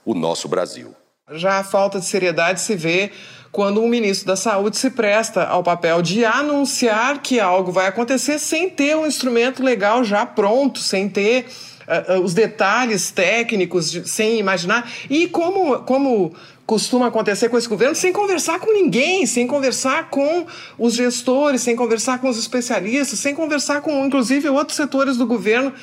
o 0.05 0.13
nosso 0.13 0.47
Brasil. 0.47 0.95
Já 1.33 1.59
a 1.59 1.63
falta 1.65 1.99
de 1.99 2.05
seriedade 2.05 2.61
se 2.61 2.77
vê 2.77 3.11
quando 3.51 3.81
um 3.81 3.89
ministro 3.89 4.25
da 4.25 4.37
Saúde 4.37 4.77
se 4.77 4.89
presta 4.89 5.43
ao 5.43 5.61
papel 5.61 6.01
de 6.01 6.23
anunciar 6.23 7.21
que 7.21 7.41
algo 7.41 7.73
vai 7.73 7.87
acontecer 7.87 8.39
sem 8.39 8.69
ter 8.69 8.95
um 8.95 9.05
instrumento 9.05 9.61
legal 9.61 10.05
já 10.05 10.25
pronto, 10.25 10.79
sem 10.79 11.09
ter 11.09 11.45
uh, 11.87 12.21
os 12.21 12.33
detalhes 12.33 13.11
técnicos, 13.11 13.91
de, 13.91 14.07
sem 14.07 14.39
imaginar. 14.39 14.89
E 15.09 15.27
como, 15.27 15.79
como 15.79 16.33
costuma 16.67 17.07
acontecer 17.07 17.47
com 17.47 17.57
esse 17.57 17.67
governo 17.67 17.95
sem 17.95 18.11
conversar 18.11 18.59
com 18.59 18.73
ninguém, 18.73 19.25
sem 19.25 19.47
conversar 19.47 20.09
com 20.09 20.45
os 20.77 20.93
gestores, 20.93 21.61
sem 21.61 21.77
conversar 21.77 22.19
com 22.19 22.27
os 22.27 22.37
especialistas, 22.37 23.17
sem 23.19 23.33
conversar 23.33 23.79
com, 23.79 24.05
inclusive, 24.05 24.49
outros 24.49 24.75
setores 24.75 25.15
do 25.15 25.25
governo. 25.25 25.73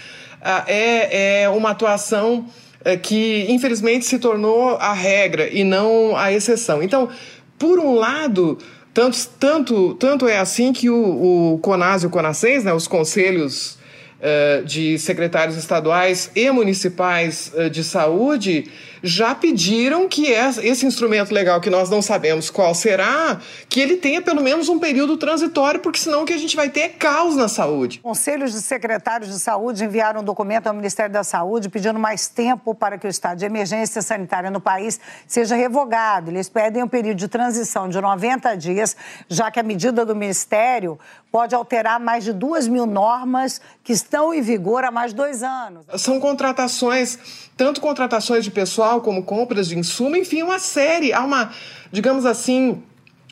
Ah, 0.43 0.63
é, 0.69 1.45
é 1.45 1.49
uma 1.49 1.71
atuação 1.71 2.45
é, 2.85 2.99
que, 2.99 3.47
infelizmente, 3.49 4.05
se 4.05 4.19
tornou 4.19 4.77
a 4.77 4.93
regra 4.93 5.49
e 5.51 5.65
não 5.65 6.15
a 6.15 6.31
exceção. 6.31 6.83
Então, 6.83 7.09
por 7.59 7.79
um 7.79 7.95
lado, 7.95 8.59
tanto, 8.93 9.17
tanto, 9.41 9.95
tanto 9.95 10.29
é 10.29 10.39
assim 10.39 10.71
que 10.71 10.91
o, 10.91 11.55
o 11.55 11.59
CONAS 11.61 12.03
e 12.03 12.07
o 12.07 12.11
CONASES, 12.11 12.63
né, 12.63 12.75
os 12.75 12.87
conselhos 12.87 13.79
de 14.65 14.99
secretários 14.99 15.57
estaduais 15.57 16.31
e 16.35 16.51
municipais 16.51 17.53
uh, 17.55 17.69
de 17.69 17.85
saúde, 17.85 18.71
já 19.07 19.35
pediram 19.35 20.09
que 20.09 20.29
esse 20.29 20.87
instrumento 20.87 21.31
legal, 21.31 21.61
que 21.61 21.69
nós 21.69 21.91
não 21.91 22.01
sabemos 22.01 22.49
qual 22.49 22.75
será, 22.75 23.39
que 23.69 23.79
ele 23.79 23.97
tenha 23.97 24.23
pelo 24.23 24.43
menos 24.43 24.71
um 24.71 24.79
período 24.79 25.19
transitório, 25.19 25.79
porque 25.79 25.99
senão 25.99 26.23
o 26.23 26.25
que 26.25 26.33
a 26.33 26.39
gente 26.39 26.57
vai 26.57 26.71
ter 26.71 26.81
é 26.81 26.89
caos 26.89 27.37
na 27.37 27.47
saúde. 27.47 28.01
Conselhos 28.03 28.53
de 28.53 28.63
secretários 28.63 29.31
de 29.31 29.39
saúde 29.39 29.85
enviaram 29.85 30.23
um 30.23 30.25
documento 30.25 30.69
ao 30.69 30.75
Ministério 30.75 31.13
da 31.13 31.23
Saúde 31.23 31.69
pedindo 31.69 31.99
mais 31.99 32.29
tempo 32.29 32.75
para 32.75 32.97
que 32.97 33.07
o 33.07 33.11
estado 33.11 33.39
de 33.39 33.45
emergência 33.45 34.01
sanitária 34.01 34.51
no 34.51 34.61
país 34.61 34.99
seja 35.29 35.55
revogado. 35.55 36.31
Eles 36.31 36.49
pedem 36.49 36.83
um 36.83 36.89
período 36.89 37.19
de 37.19 37.29
transição 37.29 37.91
de 37.91 38.01
90 38.01 38.57
dias, 38.57 38.97
já 39.29 39.51
que 39.51 39.61
a 39.61 39.63
medida 39.63 40.07
do 40.07 40.17
Ministério 40.17 40.99
pode 41.31 41.55
alterar 41.55 41.99
mais 41.99 42.23
de 42.25 42.33
duas 42.33 42.69
mil 42.69 42.87
normas 42.87 43.61
que 43.83 43.93
estão 43.93 44.14
em 44.35 44.41
vigor 44.41 44.85
há 44.85 44.91
mais 44.91 45.13
dois 45.13 45.43
anos. 45.43 45.85
São 45.97 46.21
contratações 46.21 47.19
tanto 47.57 47.81
contratações 47.81 48.45
de 48.45 48.51
pessoal 48.51 49.01
como 49.01 49.23
compras 49.23 49.69
de 49.69 49.79
insumo, 49.79 50.17
enfim, 50.17 50.43
uma 50.43 50.59
série, 50.59 51.13
há 51.13 51.23
uma, 51.23 51.53
digamos 51.93 52.27
assim, 52.27 52.83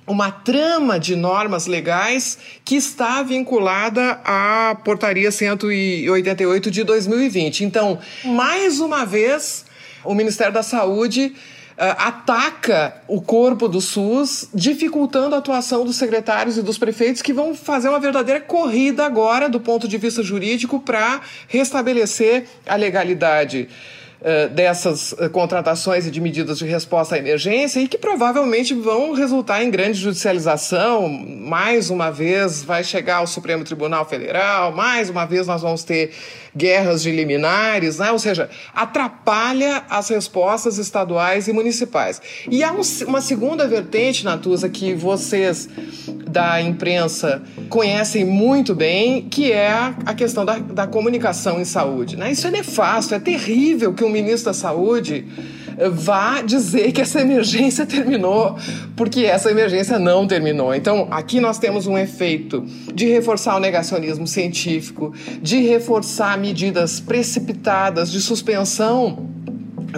uma 0.06 0.30
trama 0.30 0.98
de 0.98 1.16
normas 1.16 1.66
legais 1.66 2.38
que 2.64 2.76
está 2.76 3.22
vinculada 3.22 4.20
à 4.24 4.76
portaria 4.84 5.30
188 5.30 6.70
de 6.70 6.84
2020. 6.84 7.64
Então, 7.64 7.98
mais 8.24 8.80
uma 8.80 9.04
vez, 9.04 9.64
o 10.04 10.14
Ministério 10.14 10.52
da 10.52 10.62
Saúde 10.62 11.34
ataca 11.76 12.94
o 13.08 13.20
corpo 13.20 13.68
do 13.68 13.80
SUS, 13.80 14.48
dificultando 14.54 15.34
a 15.34 15.38
atuação 15.38 15.84
dos 15.84 15.96
secretários 15.96 16.56
e 16.56 16.62
dos 16.62 16.78
prefeitos 16.78 17.22
que 17.22 17.32
vão 17.32 17.54
fazer 17.54 17.88
uma 17.88 18.00
verdadeira 18.00 18.40
corrida 18.40 19.04
agora, 19.04 19.48
do 19.48 19.60
ponto 19.60 19.88
de 19.88 19.98
vista 19.98 20.22
jurídico, 20.22 20.80
para 20.80 21.20
restabelecer 21.48 22.46
a 22.66 22.76
legalidade. 22.76 23.68
Eh, 24.24 24.46
dessas 24.46 25.12
eh, 25.18 25.28
contratações 25.28 26.06
e 26.06 26.10
de 26.10 26.20
medidas 26.20 26.56
de 26.56 26.64
resposta 26.64 27.16
à 27.16 27.18
emergência 27.18 27.80
e 27.80 27.88
que 27.88 27.98
provavelmente 27.98 28.72
vão 28.72 29.14
resultar 29.14 29.64
em 29.64 29.70
grande 29.70 29.98
judicialização. 29.98 31.08
Mais 31.08 31.90
uma 31.90 32.08
vez 32.08 32.62
vai 32.62 32.84
chegar 32.84 33.16
ao 33.16 33.26
Supremo 33.26 33.64
Tribunal 33.64 34.08
Federal, 34.08 34.70
mais 34.70 35.10
uma 35.10 35.24
vez 35.24 35.48
nós 35.48 35.62
vamos 35.62 35.82
ter 35.82 36.12
guerras 36.56 37.02
de 37.02 37.10
liminares, 37.10 37.98
né? 37.98 38.12
ou 38.12 38.18
seja, 38.18 38.48
atrapalha 38.72 39.82
as 39.90 40.08
respostas 40.10 40.78
estaduais 40.78 41.48
e 41.48 41.52
municipais. 41.52 42.22
E 42.48 42.62
há 42.62 42.70
um, 42.70 42.82
uma 43.08 43.20
segunda 43.20 43.66
vertente, 43.66 44.24
Natuza, 44.24 44.68
que 44.68 44.94
vocês 44.94 45.68
da 46.32 46.60
imprensa 46.60 47.42
conhecem 47.68 48.24
muito 48.24 48.74
bem, 48.74 49.22
que 49.28 49.52
é 49.52 49.70
a 49.70 50.14
questão 50.14 50.44
da, 50.44 50.58
da 50.58 50.86
comunicação 50.86 51.60
em 51.60 51.64
saúde. 51.64 52.16
Né? 52.16 52.32
Isso 52.32 52.46
é 52.46 52.50
nefasto, 52.50 53.14
é 53.14 53.20
terrível 53.20 53.92
que 53.92 54.02
um 54.02 54.08
ministro 54.08 54.46
da 54.46 54.54
Saúde 54.54 55.26
vá 55.90 56.42
dizer 56.42 56.92
que 56.92 57.00
essa 57.00 57.20
emergência 57.20 57.84
terminou, 57.86 58.56
porque 58.96 59.24
essa 59.24 59.50
emergência 59.50 59.98
não 59.98 60.26
terminou. 60.26 60.74
Então, 60.74 61.08
aqui 61.10 61.40
nós 61.40 61.58
temos 61.58 61.86
um 61.86 61.96
efeito 61.96 62.64
de 62.94 63.06
reforçar 63.06 63.56
o 63.56 63.60
negacionismo 63.60 64.26
científico, 64.26 65.12
de 65.40 65.58
reforçar 65.58 66.38
medidas 66.38 67.00
precipitadas 67.00 68.10
de 68.10 68.20
suspensão 68.20 69.31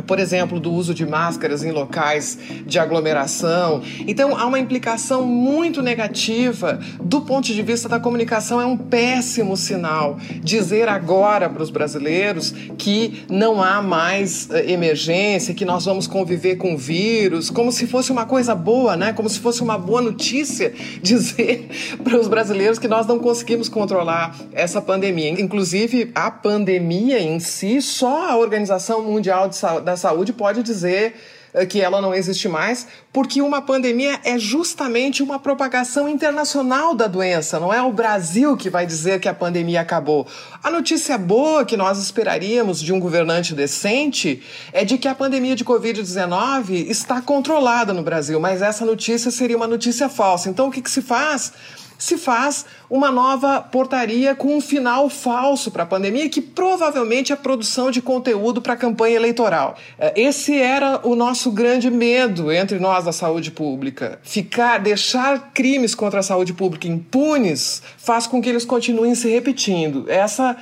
por 0.03 0.19
exemplo, 0.19 0.59
do 0.61 0.73
uso 0.73 0.95
de 0.95 1.07
máscaras 1.07 1.63
em 1.63 1.71
locais 1.71 2.39
de 2.67 2.79
aglomeração. 2.79 3.83
Então, 4.07 4.37
há 4.37 4.47
uma 4.47 4.59
implicação 4.59 5.25
muito 5.25 5.83
negativa 5.83 6.79
do 7.01 7.21
ponto 7.23 7.47
de 7.47 7.63
vista 7.63 7.89
da 7.89 8.01
comunicação. 8.01 8.61
É 8.61 8.67
um 8.67 8.77
péssimo 8.77 9.57
sinal 9.57 10.19
dizer 10.43 10.89
agora 10.89 11.49
para 11.49 11.63
os 11.63 11.71
brasileiros 11.71 12.53
que 12.79 13.25
não 13.29 13.63
há 13.63 13.83
mais 13.83 14.49
eh, 14.51 14.73
emergência, 14.73 15.55
que 15.55 15.65
nós 15.65 15.85
vamos 15.85 16.07
conviver 16.07 16.57
com 16.57 16.75
o 16.75 16.79
vírus, 16.79 17.51
como 17.51 17.71
se 17.73 17.87
fosse 17.87 18.13
uma 18.13 18.27
coisa 18.27 18.55
boa, 18.55 18.97
né? 18.97 19.13
Como 19.13 19.29
se 19.29 19.39
fosse 19.41 19.63
uma 19.63 19.79
boa 19.79 20.01
notícia 20.01 20.73
dizer 21.03 21.69
para 22.03 22.19
os 22.19 22.29
brasileiros 22.29 22.79
que 22.79 22.89
nós 22.89 23.07
não 23.07 23.19
conseguimos 23.19 23.69
controlar 23.69 24.37
essa 24.53 24.81
pandemia. 24.81 25.31
Inclusive, 25.31 26.11
a 26.15 26.31
pandemia 26.31 27.21
em 27.21 27.39
si, 27.41 27.81
só 27.81 28.31
a 28.31 28.37
Organização 28.37 29.03
Mundial 29.03 29.49
de 29.49 29.57
Saúde 29.57 29.84
da 29.85 29.97
saúde 29.97 30.33
pode 30.33 30.63
dizer 30.63 31.15
eh, 31.53 31.65
que 31.65 31.81
ela 31.81 32.01
não 32.01 32.13
existe 32.13 32.49
mais, 32.49 32.87
porque 33.13 33.41
uma 33.41 33.63
pandemia 33.63 34.19
é 34.25 34.37
justamente 34.37 35.23
uma 35.23 35.39
propagação 35.39 36.09
internacional 36.09 36.95
da 36.97 37.07
doença, 37.07 37.61
não 37.61 37.73
é 37.73 37.81
o 37.81 37.93
Brasil 37.93 38.57
que 38.57 38.69
vai 38.69 38.85
dizer 38.85 39.21
que 39.21 39.29
a 39.29 39.35
pandemia 39.35 39.81
acabou. 39.81 40.27
A 40.63 40.71
notícia 40.71 41.17
boa 41.17 41.65
que 41.65 41.77
nós 41.77 41.99
esperaríamos 41.99 42.81
de 42.81 42.93
um 42.93 42.99
governante 42.99 43.55
decente 43.55 44.43
é 44.73 44.85
de 44.85 44.99
que 44.99 45.07
a 45.07 45.15
pandemia 45.15 45.55
de 45.55 45.65
Covid-19 45.65 46.89
está 46.89 47.23
controlada 47.23 47.93
no 47.93 48.03
Brasil, 48.03 48.41
mas 48.41 48.61
essa 48.61 48.85
notícia 48.85 49.31
seria 49.31 49.57
uma 49.57 49.69
notícia 49.69 50.09
falsa. 50.09 50.49
Então, 50.51 50.67
o 50.67 50.71
que, 50.73 50.83
que 50.83 50.91
se 50.91 51.03
faz? 51.03 51.53
Se 51.99 52.19
faz 52.19 52.67
uma 52.89 53.11
nova 53.11 53.61
portaria 53.61 54.35
com 54.35 54.57
um 54.57 54.61
final 54.61 55.09
falso 55.09 55.71
para 55.71 55.85
a 55.85 55.87
pandemia, 55.87 56.29
que 56.29 56.41
provavelmente 56.41 57.33
é 57.33 57.37
produção 57.37 57.91
de 57.91 58.03
conteúdo 58.03 58.61
para 58.61 58.75
a 58.75 58.77
campanha 58.77 59.17
eleitoral. 59.17 59.77
É, 59.99 60.13
esse 60.21 60.59
era 60.59 61.01
o 61.07 61.15
nosso 61.15 61.51
grande 61.51 61.91
medo 61.91 62.53
entre 62.53 62.79
nós 62.79 63.05
da 63.05 63.13
saúde 63.13 63.51
pública. 63.51 64.19
Ficar, 64.23 64.79
deixar 64.79 65.53
crimes 65.53 65.95
contra 65.95 66.21
a 66.21 66.23
saúde 66.23 66.53
pública 66.53 66.89
impunes 66.89 67.83
faz 67.97 68.27
com 68.27 68.41
que 68.41 68.49
eles 68.49 68.65
continuem 68.65 69.15
se 69.15 69.29
repetindo. 69.29 70.05
Essa 70.09 70.57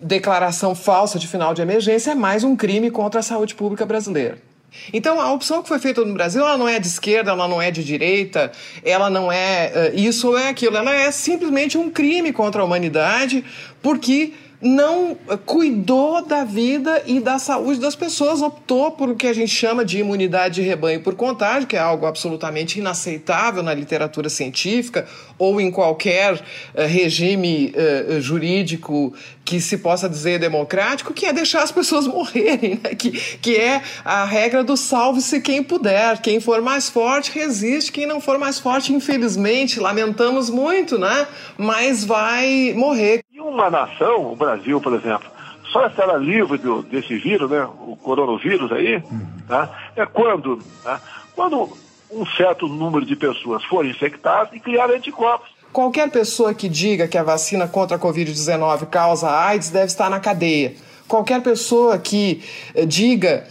declaração 0.00 0.74
falsa 0.74 1.18
de 1.18 1.26
final 1.26 1.54
de 1.54 1.62
emergência 1.62 2.12
é 2.12 2.14
mais 2.14 2.44
um 2.44 2.54
crime 2.54 2.90
contra 2.90 3.20
a 3.20 3.22
saúde 3.22 3.54
pública 3.54 3.86
brasileira. 3.86 4.53
Então, 4.92 5.20
a 5.20 5.32
opção 5.32 5.62
que 5.62 5.68
foi 5.68 5.78
feita 5.78 6.04
no 6.04 6.12
Brasil, 6.12 6.42
ela 6.42 6.58
não 6.58 6.68
é 6.68 6.78
de 6.78 6.86
esquerda, 6.86 7.30
ela 7.30 7.48
não 7.48 7.60
é 7.60 7.70
de 7.70 7.82
direita, 7.82 8.52
ela 8.84 9.08
não 9.08 9.30
é 9.30 9.92
uh, 9.94 9.98
isso 9.98 10.28
ou 10.28 10.38
é 10.38 10.48
aquilo, 10.48 10.76
ela 10.76 10.94
é 10.94 11.10
simplesmente 11.10 11.78
um 11.78 11.90
crime 11.90 12.32
contra 12.32 12.62
a 12.62 12.64
humanidade, 12.64 13.44
porque 13.82 14.32
não 14.64 15.14
cuidou 15.44 16.24
da 16.24 16.42
vida 16.42 17.02
e 17.06 17.20
da 17.20 17.38
saúde 17.38 17.78
das 17.78 17.94
pessoas, 17.94 18.40
optou 18.40 18.92
por 18.92 19.10
o 19.10 19.14
que 19.14 19.26
a 19.26 19.32
gente 19.34 19.54
chama 19.54 19.84
de 19.84 19.98
imunidade 19.98 20.54
de 20.54 20.62
rebanho 20.62 21.02
por 21.02 21.14
contágio, 21.14 21.68
que 21.68 21.76
é 21.76 21.78
algo 21.78 22.06
absolutamente 22.06 22.78
inaceitável 22.78 23.62
na 23.62 23.74
literatura 23.74 24.30
científica 24.30 25.06
ou 25.38 25.60
em 25.60 25.70
qualquer 25.70 26.34
uh, 26.34 26.40
regime 26.86 27.74
uh, 27.76 28.20
jurídico 28.22 29.12
que 29.44 29.60
se 29.60 29.76
possa 29.76 30.08
dizer 30.08 30.38
democrático, 30.38 31.12
que 31.12 31.26
é 31.26 31.32
deixar 31.32 31.62
as 31.62 31.70
pessoas 31.70 32.06
morrerem, 32.08 32.80
né? 32.82 32.94
que, 32.94 33.10
que 33.10 33.56
é 33.56 33.82
a 34.02 34.24
regra 34.24 34.64
do 34.64 34.78
salve-se 34.78 35.42
quem 35.42 35.62
puder, 35.62 36.22
quem 36.22 36.40
for 36.40 36.62
mais 36.62 36.88
forte 36.88 37.30
resiste, 37.32 37.92
quem 37.92 38.06
não 38.06 38.18
for 38.18 38.38
mais 38.38 38.58
forte, 38.58 38.94
infelizmente, 38.94 39.78
lamentamos 39.78 40.48
muito, 40.48 40.98
né? 40.98 41.26
mas 41.58 42.02
vai 42.02 42.72
morrer 42.74 43.23
uma 43.48 43.70
nação, 43.70 44.32
o 44.32 44.36
Brasil, 44.36 44.80
por 44.80 44.94
exemplo, 44.94 45.28
só 45.72 45.86
estará 45.86 46.16
livre 46.16 46.58
do, 46.58 46.82
desse 46.82 47.16
vírus, 47.18 47.50
né, 47.50 47.64
o 47.64 47.96
coronavírus 47.96 48.70
aí, 48.72 49.02
tá, 49.46 49.68
é 49.96 50.06
quando, 50.06 50.58
tá, 50.82 51.00
quando 51.34 51.76
um 52.10 52.24
certo 52.26 52.68
número 52.68 53.04
de 53.04 53.16
pessoas 53.16 53.64
forem 53.64 53.90
infectadas 53.90 54.54
e 54.54 54.60
criar 54.60 54.90
anticorpos. 54.90 55.48
Qualquer 55.72 56.10
pessoa 56.10 56.54
que 56.54 56.68
diga 56.68 57.08
que 57.08 57.18
a 57.18 57.24
vacina 57.24 57.66
contra 57.66 57.96
a 57.96 58.00
Covid-19 58.00 58.86
causa 58.86 59.28
AIDS 59.28 59.70
deve 59.70 59.86
estar 59.86 60.08
na 60.08 60.20
cadeia. 60.20 60.74
Qualquer 61.08 61.42
pessoa 61.42 61.98
que 61.98 62.42
eh, 62.74 62.86
diga 62.86 63.46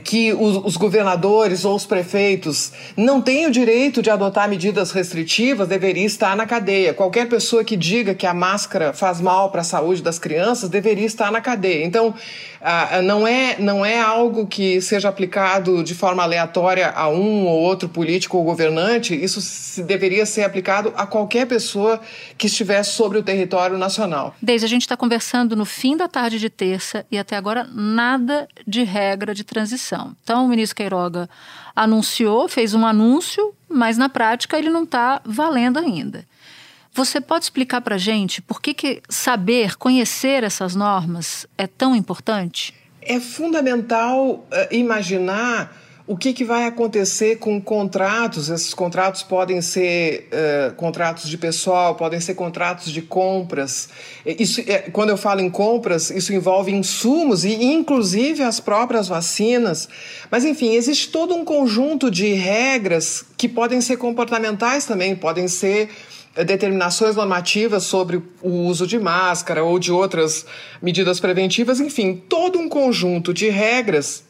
que 0.00 0.32
os, 0.32 0.56
os, 0.64 0.76
governadores 0.76 1.64
ou 1.64 1.74
os 1.74 1.84
prefeitos 1.84 2.72
não 2.96 3.20
têm 3.20 3.46
o 3.46 3.50
direito 3.50 4.00
de 4.00 4.10
adotar 4.10 4.48
medidas 4.48 4.90
restritivas 4.90 5.68
deveria 5.68 6.04
estar 6.04 6.36
na 6.36 6.46
cadeia. 6.46 6.94
Qualquer 6.94 7.28
pessoa 7.28 7.62
que 7.62 7.76
diga 7.76 8.14
que 8.14 8.26
a 8.26 8.32
máscara 8.32 8.92
faz 8.92 9.20
mal 9.20 9.50
para 9.50 9.60
a 9.60 9.64
saúde 9.64 10.02
das 10.02 10.18
crianças 10.18 10.68
deveria 10.68 11.06
estar 11.06 11.30
na 11.30 11.40
cadeia. 11.40 11.84
Então, 11.84 12.14
ah, 12.64 13.02
não, 13.02 13.26
é, 13.26 13.56
não 13.58 13.84
é 13.84 14.00
algo 14.00 14.46
que 14.46 14.80
seja 14.80 15.08
aplicado 15.08 15.82
de 15.82 15.94
forma 15.94 16.22
aleatória 16.22 16.90
a 16.90 17.08
um 17.08 17.46
ou 17.46 17.60
outro 17.60 17.88
político 17.88 18.38
ou 18.38 18.44
governante, 18.44 19.14
isso 19.14 19.40
se, 19.40 19.82
deveria 19.82 20.24
ser 20.24 20.44
aplicado 20.44 20.92
a 20.96 21.04
qualquer 21.04 21.46
pessoa 21.46 22.00
que 22.38 22.46
estivesse 22.46 22.92
sobre 22.92 23.18
o 23.18 23.22
território 23.22 23.76
nacional. 23.76 24.34
Desde 24.40 24.64
a 24.64 24.68
gente 24.68 24.82
está 24.82 24.96
conversando 24.96 25.56
no 25.56 25.64
fim 25.64 25.96
da 25.96 26.06
tarde 26.06 26.38
de 26.38 26.48
terça 26.48 27.04
e 27.10 27.18
até 27.18 27.36
agora 27.36 27.68
nada 27.74 28.46
de 28.66 28.84
regra 28.84 29.34
de 29.34 29.42
transição. 29.42 30.14
Então, 30.22 30.44
o 30.44 30.48
ministro 30.48 30.76
Queiroga 30.76 31.28
anunciou, 31.74 32.48
fez 32.48 32.74
um 32.74 32.86
anúncio, 32.86 33.52
mas 33.68 33.98
na 33.98 34.08
prática 34.08 34.56
ele 34.56 34.70
não 34.70 34.84
está 34.84 35.20
valendo 35.24 35.78
ainda. 35.78 36.24
Você 36.94 37.22
pode 37.22 37.44
explicar 37.46 37.80
para 37.80 37.94
a 37.94 37.98
gente 37.98 38.42
por 38.42 38.60
que, 38.60 38.74
que 38.74 39.02
saber, 39.08 39.76
conhecer 39.76 40.44
essas 40.44 40.74
normas 40.74 41.46
é 41.56 41.66
tão 41.66 41.96
importante? 41.96 42.74
É 43.00 43.18
fundamental 43.18 44.30
uh, 44.30 44.46
imaginar 44.70 45.74
o 46.06 46.16
que, 46.16 46.32
que, 46.34 46.44
vai 46.44 46.66
acontecer 46.66 47.36
com 47.36 47.60
contratos? 47.60 48.50
Esses 48.50 48.74
contratos 48.74 49.22
podem 49.22 49.62
ser 49.62 50.28
uh, 50.28 50.74
contratos 50.74 51.30
de 51.30 51.38
pessoal, 51.38 51.94
podem 51.94 52.20
ser 52.20 52.34
contratos 52.34 52.92
de 52.92 53.00
compras. 53.00 53.88
Isso, 54.26 54.60
é, 54.66 54.78
quando 54.90 55.10
eu 55.10 55.16
falo 55.16 55.40
em 55.40 55.48
compras, 55.48 56.10
isso 56.10 56.34
envolve 56.34 56.72
insumos 56.72 57.44
e, 57.44 57.54
inclusive, 57.54 58.42
as 58.42 58.60
próprias 58.60 59.08
vacinas. 59.08 59.88
Mas, 60.30 60.44
enfim, 60.44 60.74
existe 60.74 61.08
todo 61.08 61.34
um 61.34 61.44
conjunto 61.44 62.10
de 62.10 62.34
regras 62.34 63.24
que 63.38 63.48
podem 63.48 63.80
ser 63.80 63.96
comportamentais 63.96 64.84
também, 64.84 65.16
podem 65.16 65.48
ser 65.48 65.88
determinações 66.34 67.16
normativas 67.16 67.84
sobre 67.84 68.22
o 68.40 68.48
uso 68.48 68.86
de 68.86 68.98
máscara 68.98 69.62
ou 69.62 69.78
de 69.78 69.92
outras 69.92 70.46
medidas 70.80 71.20
preventivas, 71.20 71.80
enfim, 71.80 72.14
todo 72.28 72.58
um 72.58 72.68
conjunto 72.68 73.34
de 73.34 73.48
regras 73.50 74.24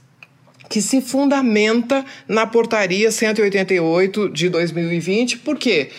que 0.68 0.80
se 0.80 1.00
fundamenta 1.00 2.04
na 2.26 2.46
portaria 2.46 3.10
188 3.10 4.30
de 4.30 4.48
2020. 4.48 5.38
Por 5.38 5.58
quê? 5.58 5.90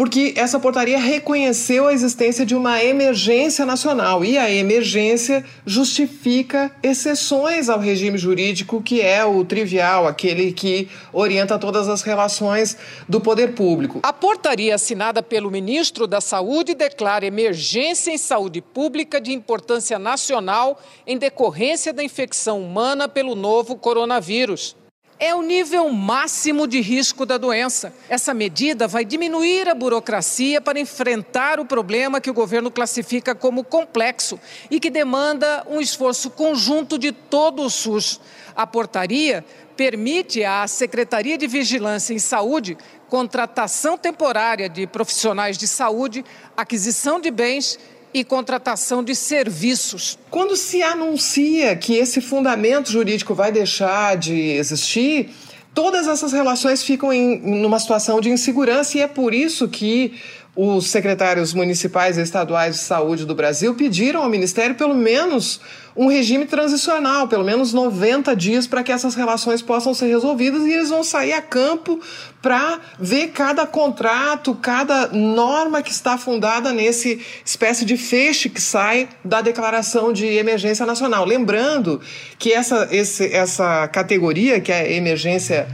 Porque 0.00 0.32
essa 0.34 0.58
portaria 0.58 0.98
reconheceu 0.98 1.86
a 1.86 1.92
existência 1.92 2.46
de 2.46 2.54
uma 2.54 2.82
emergência 2.82 3.66
nacional 3.66 4.24
e 4.24 4.38
a 4.38 4.50
emergência 4.50 5.44
justifica 5.66 6.74
exceções 6.82 7.68
ao 7.68 7.78
regime 7.78 8.16
jurídico 8.16 8.80
que 8.80 9.02
é 9.02 9.22
o 9.22 9.44
trivial, 9.44 10.06
aquele 10.06 10.52
que 10.52 10.88
orienta 11.12 11.58
todas 11.58 11.86
as 11.86 12.00
relações 12.00 12.78
do 13.06 13.20
poder 13.20 13.52
público. 13.52 14.00
A 14.02 14.10
portaria 14.10 14.74
assinada 14.74 15.22
pelo 15.22 15.50
ministro 15.50 16.06
da 16.06 16.22
Saúde 16.22 16.72
declara 16.72 17.26
emergência 17.26 18.10
em 18.10 18.16
saúde 18.16 18.62
pública 18.62 19.20
de 19.20 19.34
importância 19.34 19.98
nacional 19.98 20.80
em 21.06 21.18
decorrência 21.18 21.92
da 21.92 22.02
infecção 22.02 22.62
humana 22.62 23.06
pelo 23.06 23.34
novo 23.34 23.76
coronavírus 23.76 24.79
é 25.20 25.34
o 25.34 25.42
nível 25.42 25.90
máximo 25.90 26.66
de 26.66 26.80
risco 26.80 27.26
da 27.26 27.36
doença. 27.36 27.92
Essa 28.08 28.32
medida 28.32 28.88
vai 28.88 29.04
diminuir 29.04 29.68
a 29.68 29.74
burocracia 29.74 30.62
para 30.62 30.80
enfrentar 30.80 31.60
o 31.60 31.66
problema 31.66 32.22
que 32.22 32.30
o 32.30 32.34
governo 32.34 32.70
classifica 32.70 33.34
como 33.34 33.62
complexo 33.62 34.40
e 34.70 34.80
que 34.80 34.88
demanda 34.88 35.66
um 35.68 35.78
esforço 35.78 36.30
conjunto 36.30 36.98
de 36.98 37.12
todo 37.12 37.62
o 37.62 37.68
SUS. 37.68 38.18
A 38.56 38.66
portaria 38.66 39.44
permite 39.76 40.42
à 40.42 40.66
Secretaria 40.66 41.36
de 41.36 41.46
Vigilância 41.46 42.14
em 42.14 42.18
Saúde 42.18 42.78
contratação 43.10 43.98
temporária 43.98 44.68
de 44.68 44.86
profissionais 44.86 45.58
de 45.58 45.66
saúde, 45.66 46.24
aquisição 46.56 47.20
de 47.20 47.30
bens 47.30 47.78
e 48.12 48.24
contratação 48.24 49.02
de 49.02 49.14
serviços. 49.14 50.18
Quando 50.30 50.56
se 50.56 50.82
anuncia 50.82 51.76
que 51.76 51.94
esse 51.94 52.20
fundamento 52.20 52.90
jurídico 52.90 53.34
vai 53.34 53.52
deixar 53.52 54.16
de 54.16 54.34
existir, 54.34 55.30
todas 55.74 56.06
essas 56.06 56.32
relações 56.32 56.82
ficam 56.82 57.12
em 57.12 57.38
numa 57.40 57.78
situação 57.78 58.20
de 58.20 58.30
insegurança 58.30 58.98
e 58.98 59.00
é 59.00 59.08
por 59.08 59.32
isso 59.32 59.68
que 59.68 60.14
os 60.54 60.88
secretários 60.88 61.54
municipais 61.54 62.18
e 62.18 62.22
estaduais 62.22 62.76
de 62.76 62.82
saúde 62.82 63.24
do 63.24 63.34
Brasil 63.34 63.74
pediram 63.74 64.22
ao 64.22 64.28
Ministério 64.28 64.74
pelo 64.74 64.94
menos 64.94 65.60
um 65.96 66.06
regime 66.06 66.44
transicional, 66.44 67.28
pelo 67.28 67.44
menos 67.44 67.72
90 67.72 68.34
dias, 68.34 68.66
para 68.66 68.82
que 68.82 68.90
essas 68.90 69.14
relações 69.14 69.62
possam 69.62 69.92
ser 69.94 70.06
resolvidas 70.06 70.62
e 70.62 70.72
eles 70.72 70.90
vão 70.90 71.04
sair 71.04 71.32
a 71.32 71.42
campo 71.42 72.00
para 72.42 72.80
ver 72.98 73.28
cada 73.28 73.66
contrato, 73.66 74.54
cada 74.54 75.08
norma 75.08 75.82
que 75.82 75.90
está 75.90 76.16
fundada 76.16 76.72
nesse 76.72 77.20
espécie 77.44 77.84
de 77.84 77.96
feixe 77.96 78.48
que 78.48 78.60
sai 78.60 79.08
da 79.24 79.40
declaração 79.40 80.12
de 80.12 80.26
emergência 80.26 80.86
nacional. 80.86 81.24
Lembrando 81.24 82.00
que 82.38 82.52
essa, 82.52 82.88
esse, 82.90 83.32
essa 83.32 83.86
categoria, 83.88 84.60
que 84.60 84.72
é 84.72 84.80
a 84.80 84.90
emergência 84.90 85.68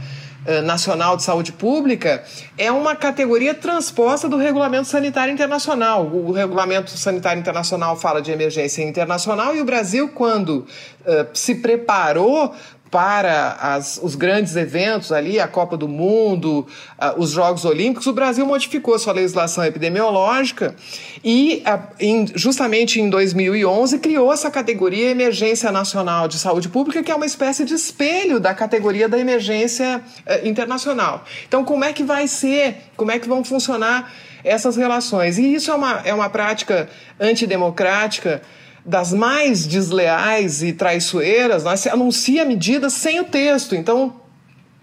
Nacional 0.63 1.17
de 1.17 1.23
Saúde 1.23 1.51
Pública 1.51 2.23
é 2.57 2.71
uma 2.71 2.95
categoria 2.95 3.53
transposta 3.53 4.29
do 4.29 4.37
Regulamento 4.37 4.87
Sanitário 4.87 5.33
Internacional. 5.33 6.05
O 6.05 6.31
Regulamento 6.31 6.91
Sanitário 6.91 7.39
Internacional 7.39 7.97
fala 7.97 8.21
de 8.21 8.31
emergência 8.31 8.81
internacional 8.81 9.55
e 9.55 9.61
o 9.61 9.65
Brasil, 9.65 10.09
quando 10.09 10.59
uh, 10.59 11.27
se 11.33 11.55
preparou 11.55 12.55
para 12.89 13.57
as, 13.59 13.99
os 14.01 14.15
grandes 14.15 14.55
eventos 14.55 15.11
ali, 15.11 15.39
a 15.39 15.47
Copa 15.47 15.75
do 15.75 15.87
Mundo, 15.87 16.67
uh, 16.97 17.19
os 17.19 17.31
Jogos 17.31 17.65
Olímpicos, 17.65 18.07
o 18.07 18.13
Brasil 18.13 18.45
modificou 18.45 18.97
sua 18.97 19.13
legislação 19.13 19.63
epidemiológica 19.65 20.75
e, 21.23 21.63
uh, 21.67 21.79
em, 21.99 22.25
justamente 22.35 22.99
em 22.99 23.09
2011, 23.09 23.99
criou 23.99 24.31
essa 24.31 24.49
categoria 24.49 25.09
Emergência 25.09 25.71
Nacional 25.71 26.27
de 26.27 26.39
Saúde 26.39 26.69
Pública, 26.69 27.03
que 27.03 27.11
é 27.11 27.15
uma 27.15 27.25
espécie 27.25 27.65
de 27.65 27.73
espelho 27.73 28.39
da 28.39 28.53
categoria 28.53 29.09
da 29.09 29.19
emergência 29.19 30.01
uh, 30.25 30.47
internacional. 30.47 31.25
Então, 31.47 31.63
como 31.65 31.83
é 31.83 31.91
que 31.91 32.03
vai 32.03 32.27
ser, 32.27 32.77
como 32.95 33.11
é 33.11 33.19
que 33.19 33.27
vão 33.27 33.43
funcionar 33.43 34.11
essas 34.43 34.77
relações? 34.77 35.37
E 35.37 35.53
isso 35.53 35.71
é 35.71 35.75
uma, 35.75 36.01
é 36.05 36.13
uma 36.13 36.29
prática 36.29 36.89
antidemocrática 37.19 38.41
das 38.87 39.11
mais 39.11 39.67
desleais 39.67 40.63
e 40.63 40.71
traiçoeiras, 40.71 41.65
nós 41.65 41.81
se 41.81 41.89
anuncia 41.89 42.45
medidas 42.45 42.93
sem 42.93 43.19
o 43.19 43.25
texto. 43.25 43.75
Então, 43.75 44.13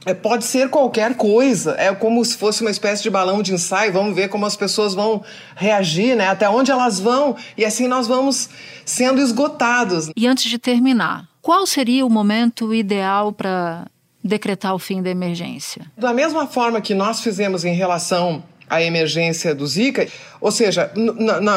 é, 0.05 0.13
pode 0.13 0.45
ser 0.45 0.69
qualquer 0.69 1.15
coisa. 1.15 1.75
É 1.79 1.93
como 1.95 2.23
se 2.23 2.37
fosse 2.37 2.61
uma 2.61 2.71
espécie 2.71 3.03
de 3.03 3.09
balão 3.09 3.43
de 3.43 3.55
ensaio. 3.55 3.93
Vamos 3.93 4.15
ver 4.15 4.29
como 4.29 4.45
as 4.45 4.57
pessoas 4.57 4.95
vão 4.95 5.25
reagir, 5.57 6.15
né? 6.15 6.29
Até 6.29 6.49
onde 6.49 6.71
elas 6.71 7.01
vão. 7.01 7.35
E 7.57 7.65
assim 7.65 7.89
nós 7.89 8.07
vamos 8.07 8.51
sendo 8.85 9.23
esgotados. 9.23 10.11
E 10.15 10.27
antes 10.27 10.45
de 10.45 10.59
terminar, 10.59 11.27
qual 11.41 11.67
seria 11.67 12.05
o 12.05 12.11
momento 12.11 12.75
ideal 12.75 13.33
para 13.33 13.87
decretar 14.23 14.75
o 14.75 14.79
fim 14.79 15.03
da 15.03 15.09
emergência? 15.09 15.91
Da 15.97 16.13
mesma 16.13 16.47
forma 16.47 16.81
que 16.83 16.95
nós 16.95 17.21
fizemos 17.21 17.65
em 17.65 17.75
relação 17.75 18.43
a 18.69 18.83
emergência 18.83 19.55
do 19.55 19.67
Zika. 19.67 20.07
Ou 20.41 20.51
seja, 20.51 20.91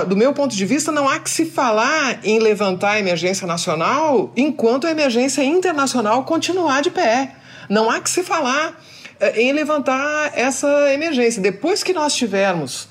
do 0.07 0.15
meu 0.15 0.33
ponto 0.33 0.55
de 0.55 0.65
vista, 0.65 0.91
não 0.91 1.07
há 1.07 1.19
que 1.19 1.29
se 1.29 1.45
falar 1.45 2.19
em 2.23 2.39
levantar 2.39 2.91
a 2.91 2.99
emergência 2.99 3.45
nacional 3.47 4.31
enquanto 4.35 4.87
a 4.87 4.91
emergência 4.91 5.43
internacional 5.43 6.23
continuar 6.23 6.81
de 6.81 6.91
pé. 6.91 7.35
Não 7.69 7.89
há 7.89 7.99
que 7.99 8.09
se 8.09 8.23
falar 8.23 8.79
eh, 9.19 9.41
em 9.41 9.51
levantar 9.51 10.31
essa 10.35 10.93
emergência. 10.93 11.41
Depois 11.41 11.83
que 11.83 11.93
nós 11.93 12.15
tivermos 12.15 12.87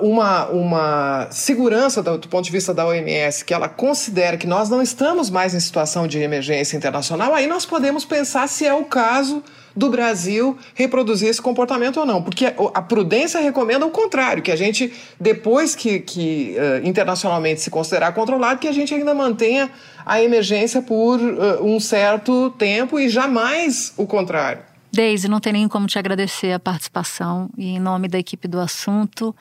uma, 0.00 0.46
uma 0.46 1.28
segurança 1.30 2.02
do, 2.02 2.16
do, 2.16 2.28
ponto 2.28 2.44
de 2.44 2.50
vista 2.50 2.72
da 2.72 2.86
OMS, 2.86 3.44
que 3.44 3.52
ela 3.52 3.68
considera 3.68 4.36
que 4.36 4.46
nós 4.46 4.70
não 4.70 4.80
estamos 4.80 5.28
mais 5.28 5.54
em 5.54 5.60
situação 5.60 6.06
de 6.06 6.18
emergência 6.18 6.76
internacional, 6.76 7.34
aí 7.34 7.46
nós 7.46 7.66
podemos 7.66 8.04
pensar 8.04 8.48
se 8.48 8.66
é 8.66 8.72
o 8.72 8.84
caso 8.84 9.42
do 9.76 9.90
Brasil 9.90 10.56
reproduzir 10.74 11.28
esse 11.28 11.42
comportamento 11.42 11.98
ou 11.98 12.06
não. 12.06 12.22
Porque 12.22 12.46
a 12.46 12.82
prudência 12.82 13.40
recomenda 13.40 13.84
o 13.84 13.90
contrário, 13.90 14.42
que 14.42 14.52
a 14.52 14.56
gente, 14.56 14.92
depois 15.20 15.74
que, 15.74 15.98
que 15.98 16.56
uh, 16.56 16.86
internacionalmente 16.86 17.60
se 17.60 17.70
considerar 17.70 18.12
controlado, 18.12 18.60
que 18.60 18.68
a 18.68 18.72
gente 18.72 18.94
ainda 18.94 19.12
mantenha 19.14 19.70
a 20.06 20.22
emergência 20.22 20.80
por 20.80 21.18
uh, 21.20 21.64
um 21.64 21.80
certo 21.80 22.50
tempo 22.50 22.98
e 22.98 23.08
jamais 23.08 23.92
o 23.96 24.06
contrário. 24.06 24.62
Deise, 24.92 25.26
não 25.26 25.40
tem 25.40 25.52
nem 25.52 25.66
como 25.66 25.88
te 25.88 25.98
agradecer 25.98 26.52
a 26.52 26.60
participação 26.60 27.50
e 27.58 27.70
em 27.70 27.80
nome 27.80 28.06
da 28.06 28.18
equipe 28.18 28.46
do 28.46 28.60
assunto. 28.60 29.34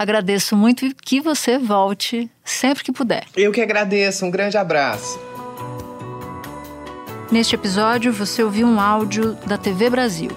Agradeço 0.00 0.56
muito 0.56 0.86
e 0.86 0.94
que 0.94 1.20
você 1.20 1.58
volte 1.58 2.30
sempre 2.42 2.82
que 2.82 2.90
puder. 2.90 3.26
Eu 3.36 3.52
que 3.52 3.60
agradeço. 3.60 4.24
Um 4.24 4.30
grande 4.30 4.56
abraço. 4.56 5.20
Neste 7.30 7.54
episódio, 7.54 8.10
você 8.10 8.42
ouviu 8.42 8.66
um 8.66 8.80
áudio 8.80 9.34
da 9.46 9.58
TV 9.58 9.90
Brasil. 9.90 10.30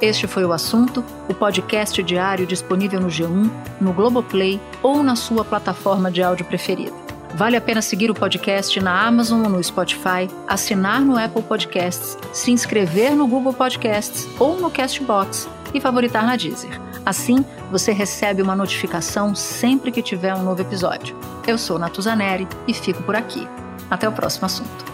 Este 0.00 0.28
foi 0.28 0.44
o 0.44 0.52
assunto, 0.52 1.04
o 1.28 1.34
podcast 1.34 2.00
diário 2.00 2.46
disponível 2.46 3.00
no 3.00 3.08
G1, 3.08 3.50
no 3.80 3.92
Globoplay 3.92 4.60
ou 4.80 5.02
na 5.02 5.16
sua 5.16 5.44
plataforma 5.44 6.12
de 6.12 6.22
áudio 6.22 6.46
preferida. 6.46 6.94
Vale 7.34 7.56
a 7.56 7.60
pena 7.60 7.82
seguir 7.82 8.08
o 8.08 8.14
podcast 8.14 8.78
na 8.78 9.04
Amazon 9.04 9.42
ou 9.42 9.50
no 9.50 9.64
Spotify, 9.64 10.30
assinar 10.46 11.00
no 11.00 11.18
Apple 11.18 11.42
Podcasts, 11.42 12.16
se 12.32 12.52
inscrever 12.52 13.16
no 13.16 13.26
Google 13.26 13.52
Podcasts 13.52 14.28
ou 14.38 14.60
no 14.60 14.70
Castbox 14.70 15.48
e 15.74 15.80
favoritar 15.80 16.24
na 16.24 16.36
Deezer. 16.36 16.87
Assim, 17.08 17.42
você 17.70 17.90
recebe 17.90 18.42
uma 18.42 18.54
notificação 18.54 19.34
sempre 19.34 19.90
que 19.90 20.02
tiver 20.02 20.34
um 20.34 20.42
novo 20.42 20.60
episódio. 20.60 21.16
Eu 21.46 21.56
sou 21.56 21.78
Natuzaneri 21.78 22.46
e 22.66 22.74
fico 22.74 23.02
por 23.02 23.16
aqui. 23.16 23.48
Até 23.88 24.06
o 24.06 24.12
próximo 24.12 24.44
assunto. 24.44 24.84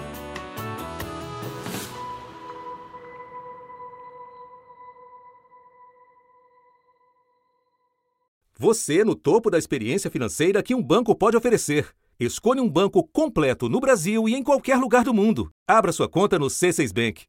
Você 8.57 9.03
no 9.03 9.17
topo 9.17 9.51
da 9.51 9.59
experiência 9.59 10.09
financeira 10.09 10.63
que 10.63 10.73
um 10.73 10.81
banco 10.81 11.17
pode 11.17 11.37
oferecer. 11.37 11.89
Escolha 12.21 12.63
um 12.63 12.71
banco 12.71 13.03
completo 13.03 13.69
no 13.69 13.81
Brasil 13.81 14.29
e 14.29 14.37
em 14.37 14.43
qualquer 14.45 14.77
lugar 14.77 15.03
do 15.03 15.13
mundo. 15.13 15.51
Abra 15.67 15.91
sua 15.91 16.09
conta 16.09 16.39
no 16.39 16.47
C6 16.47 16.95
Bank. 16.95 17.25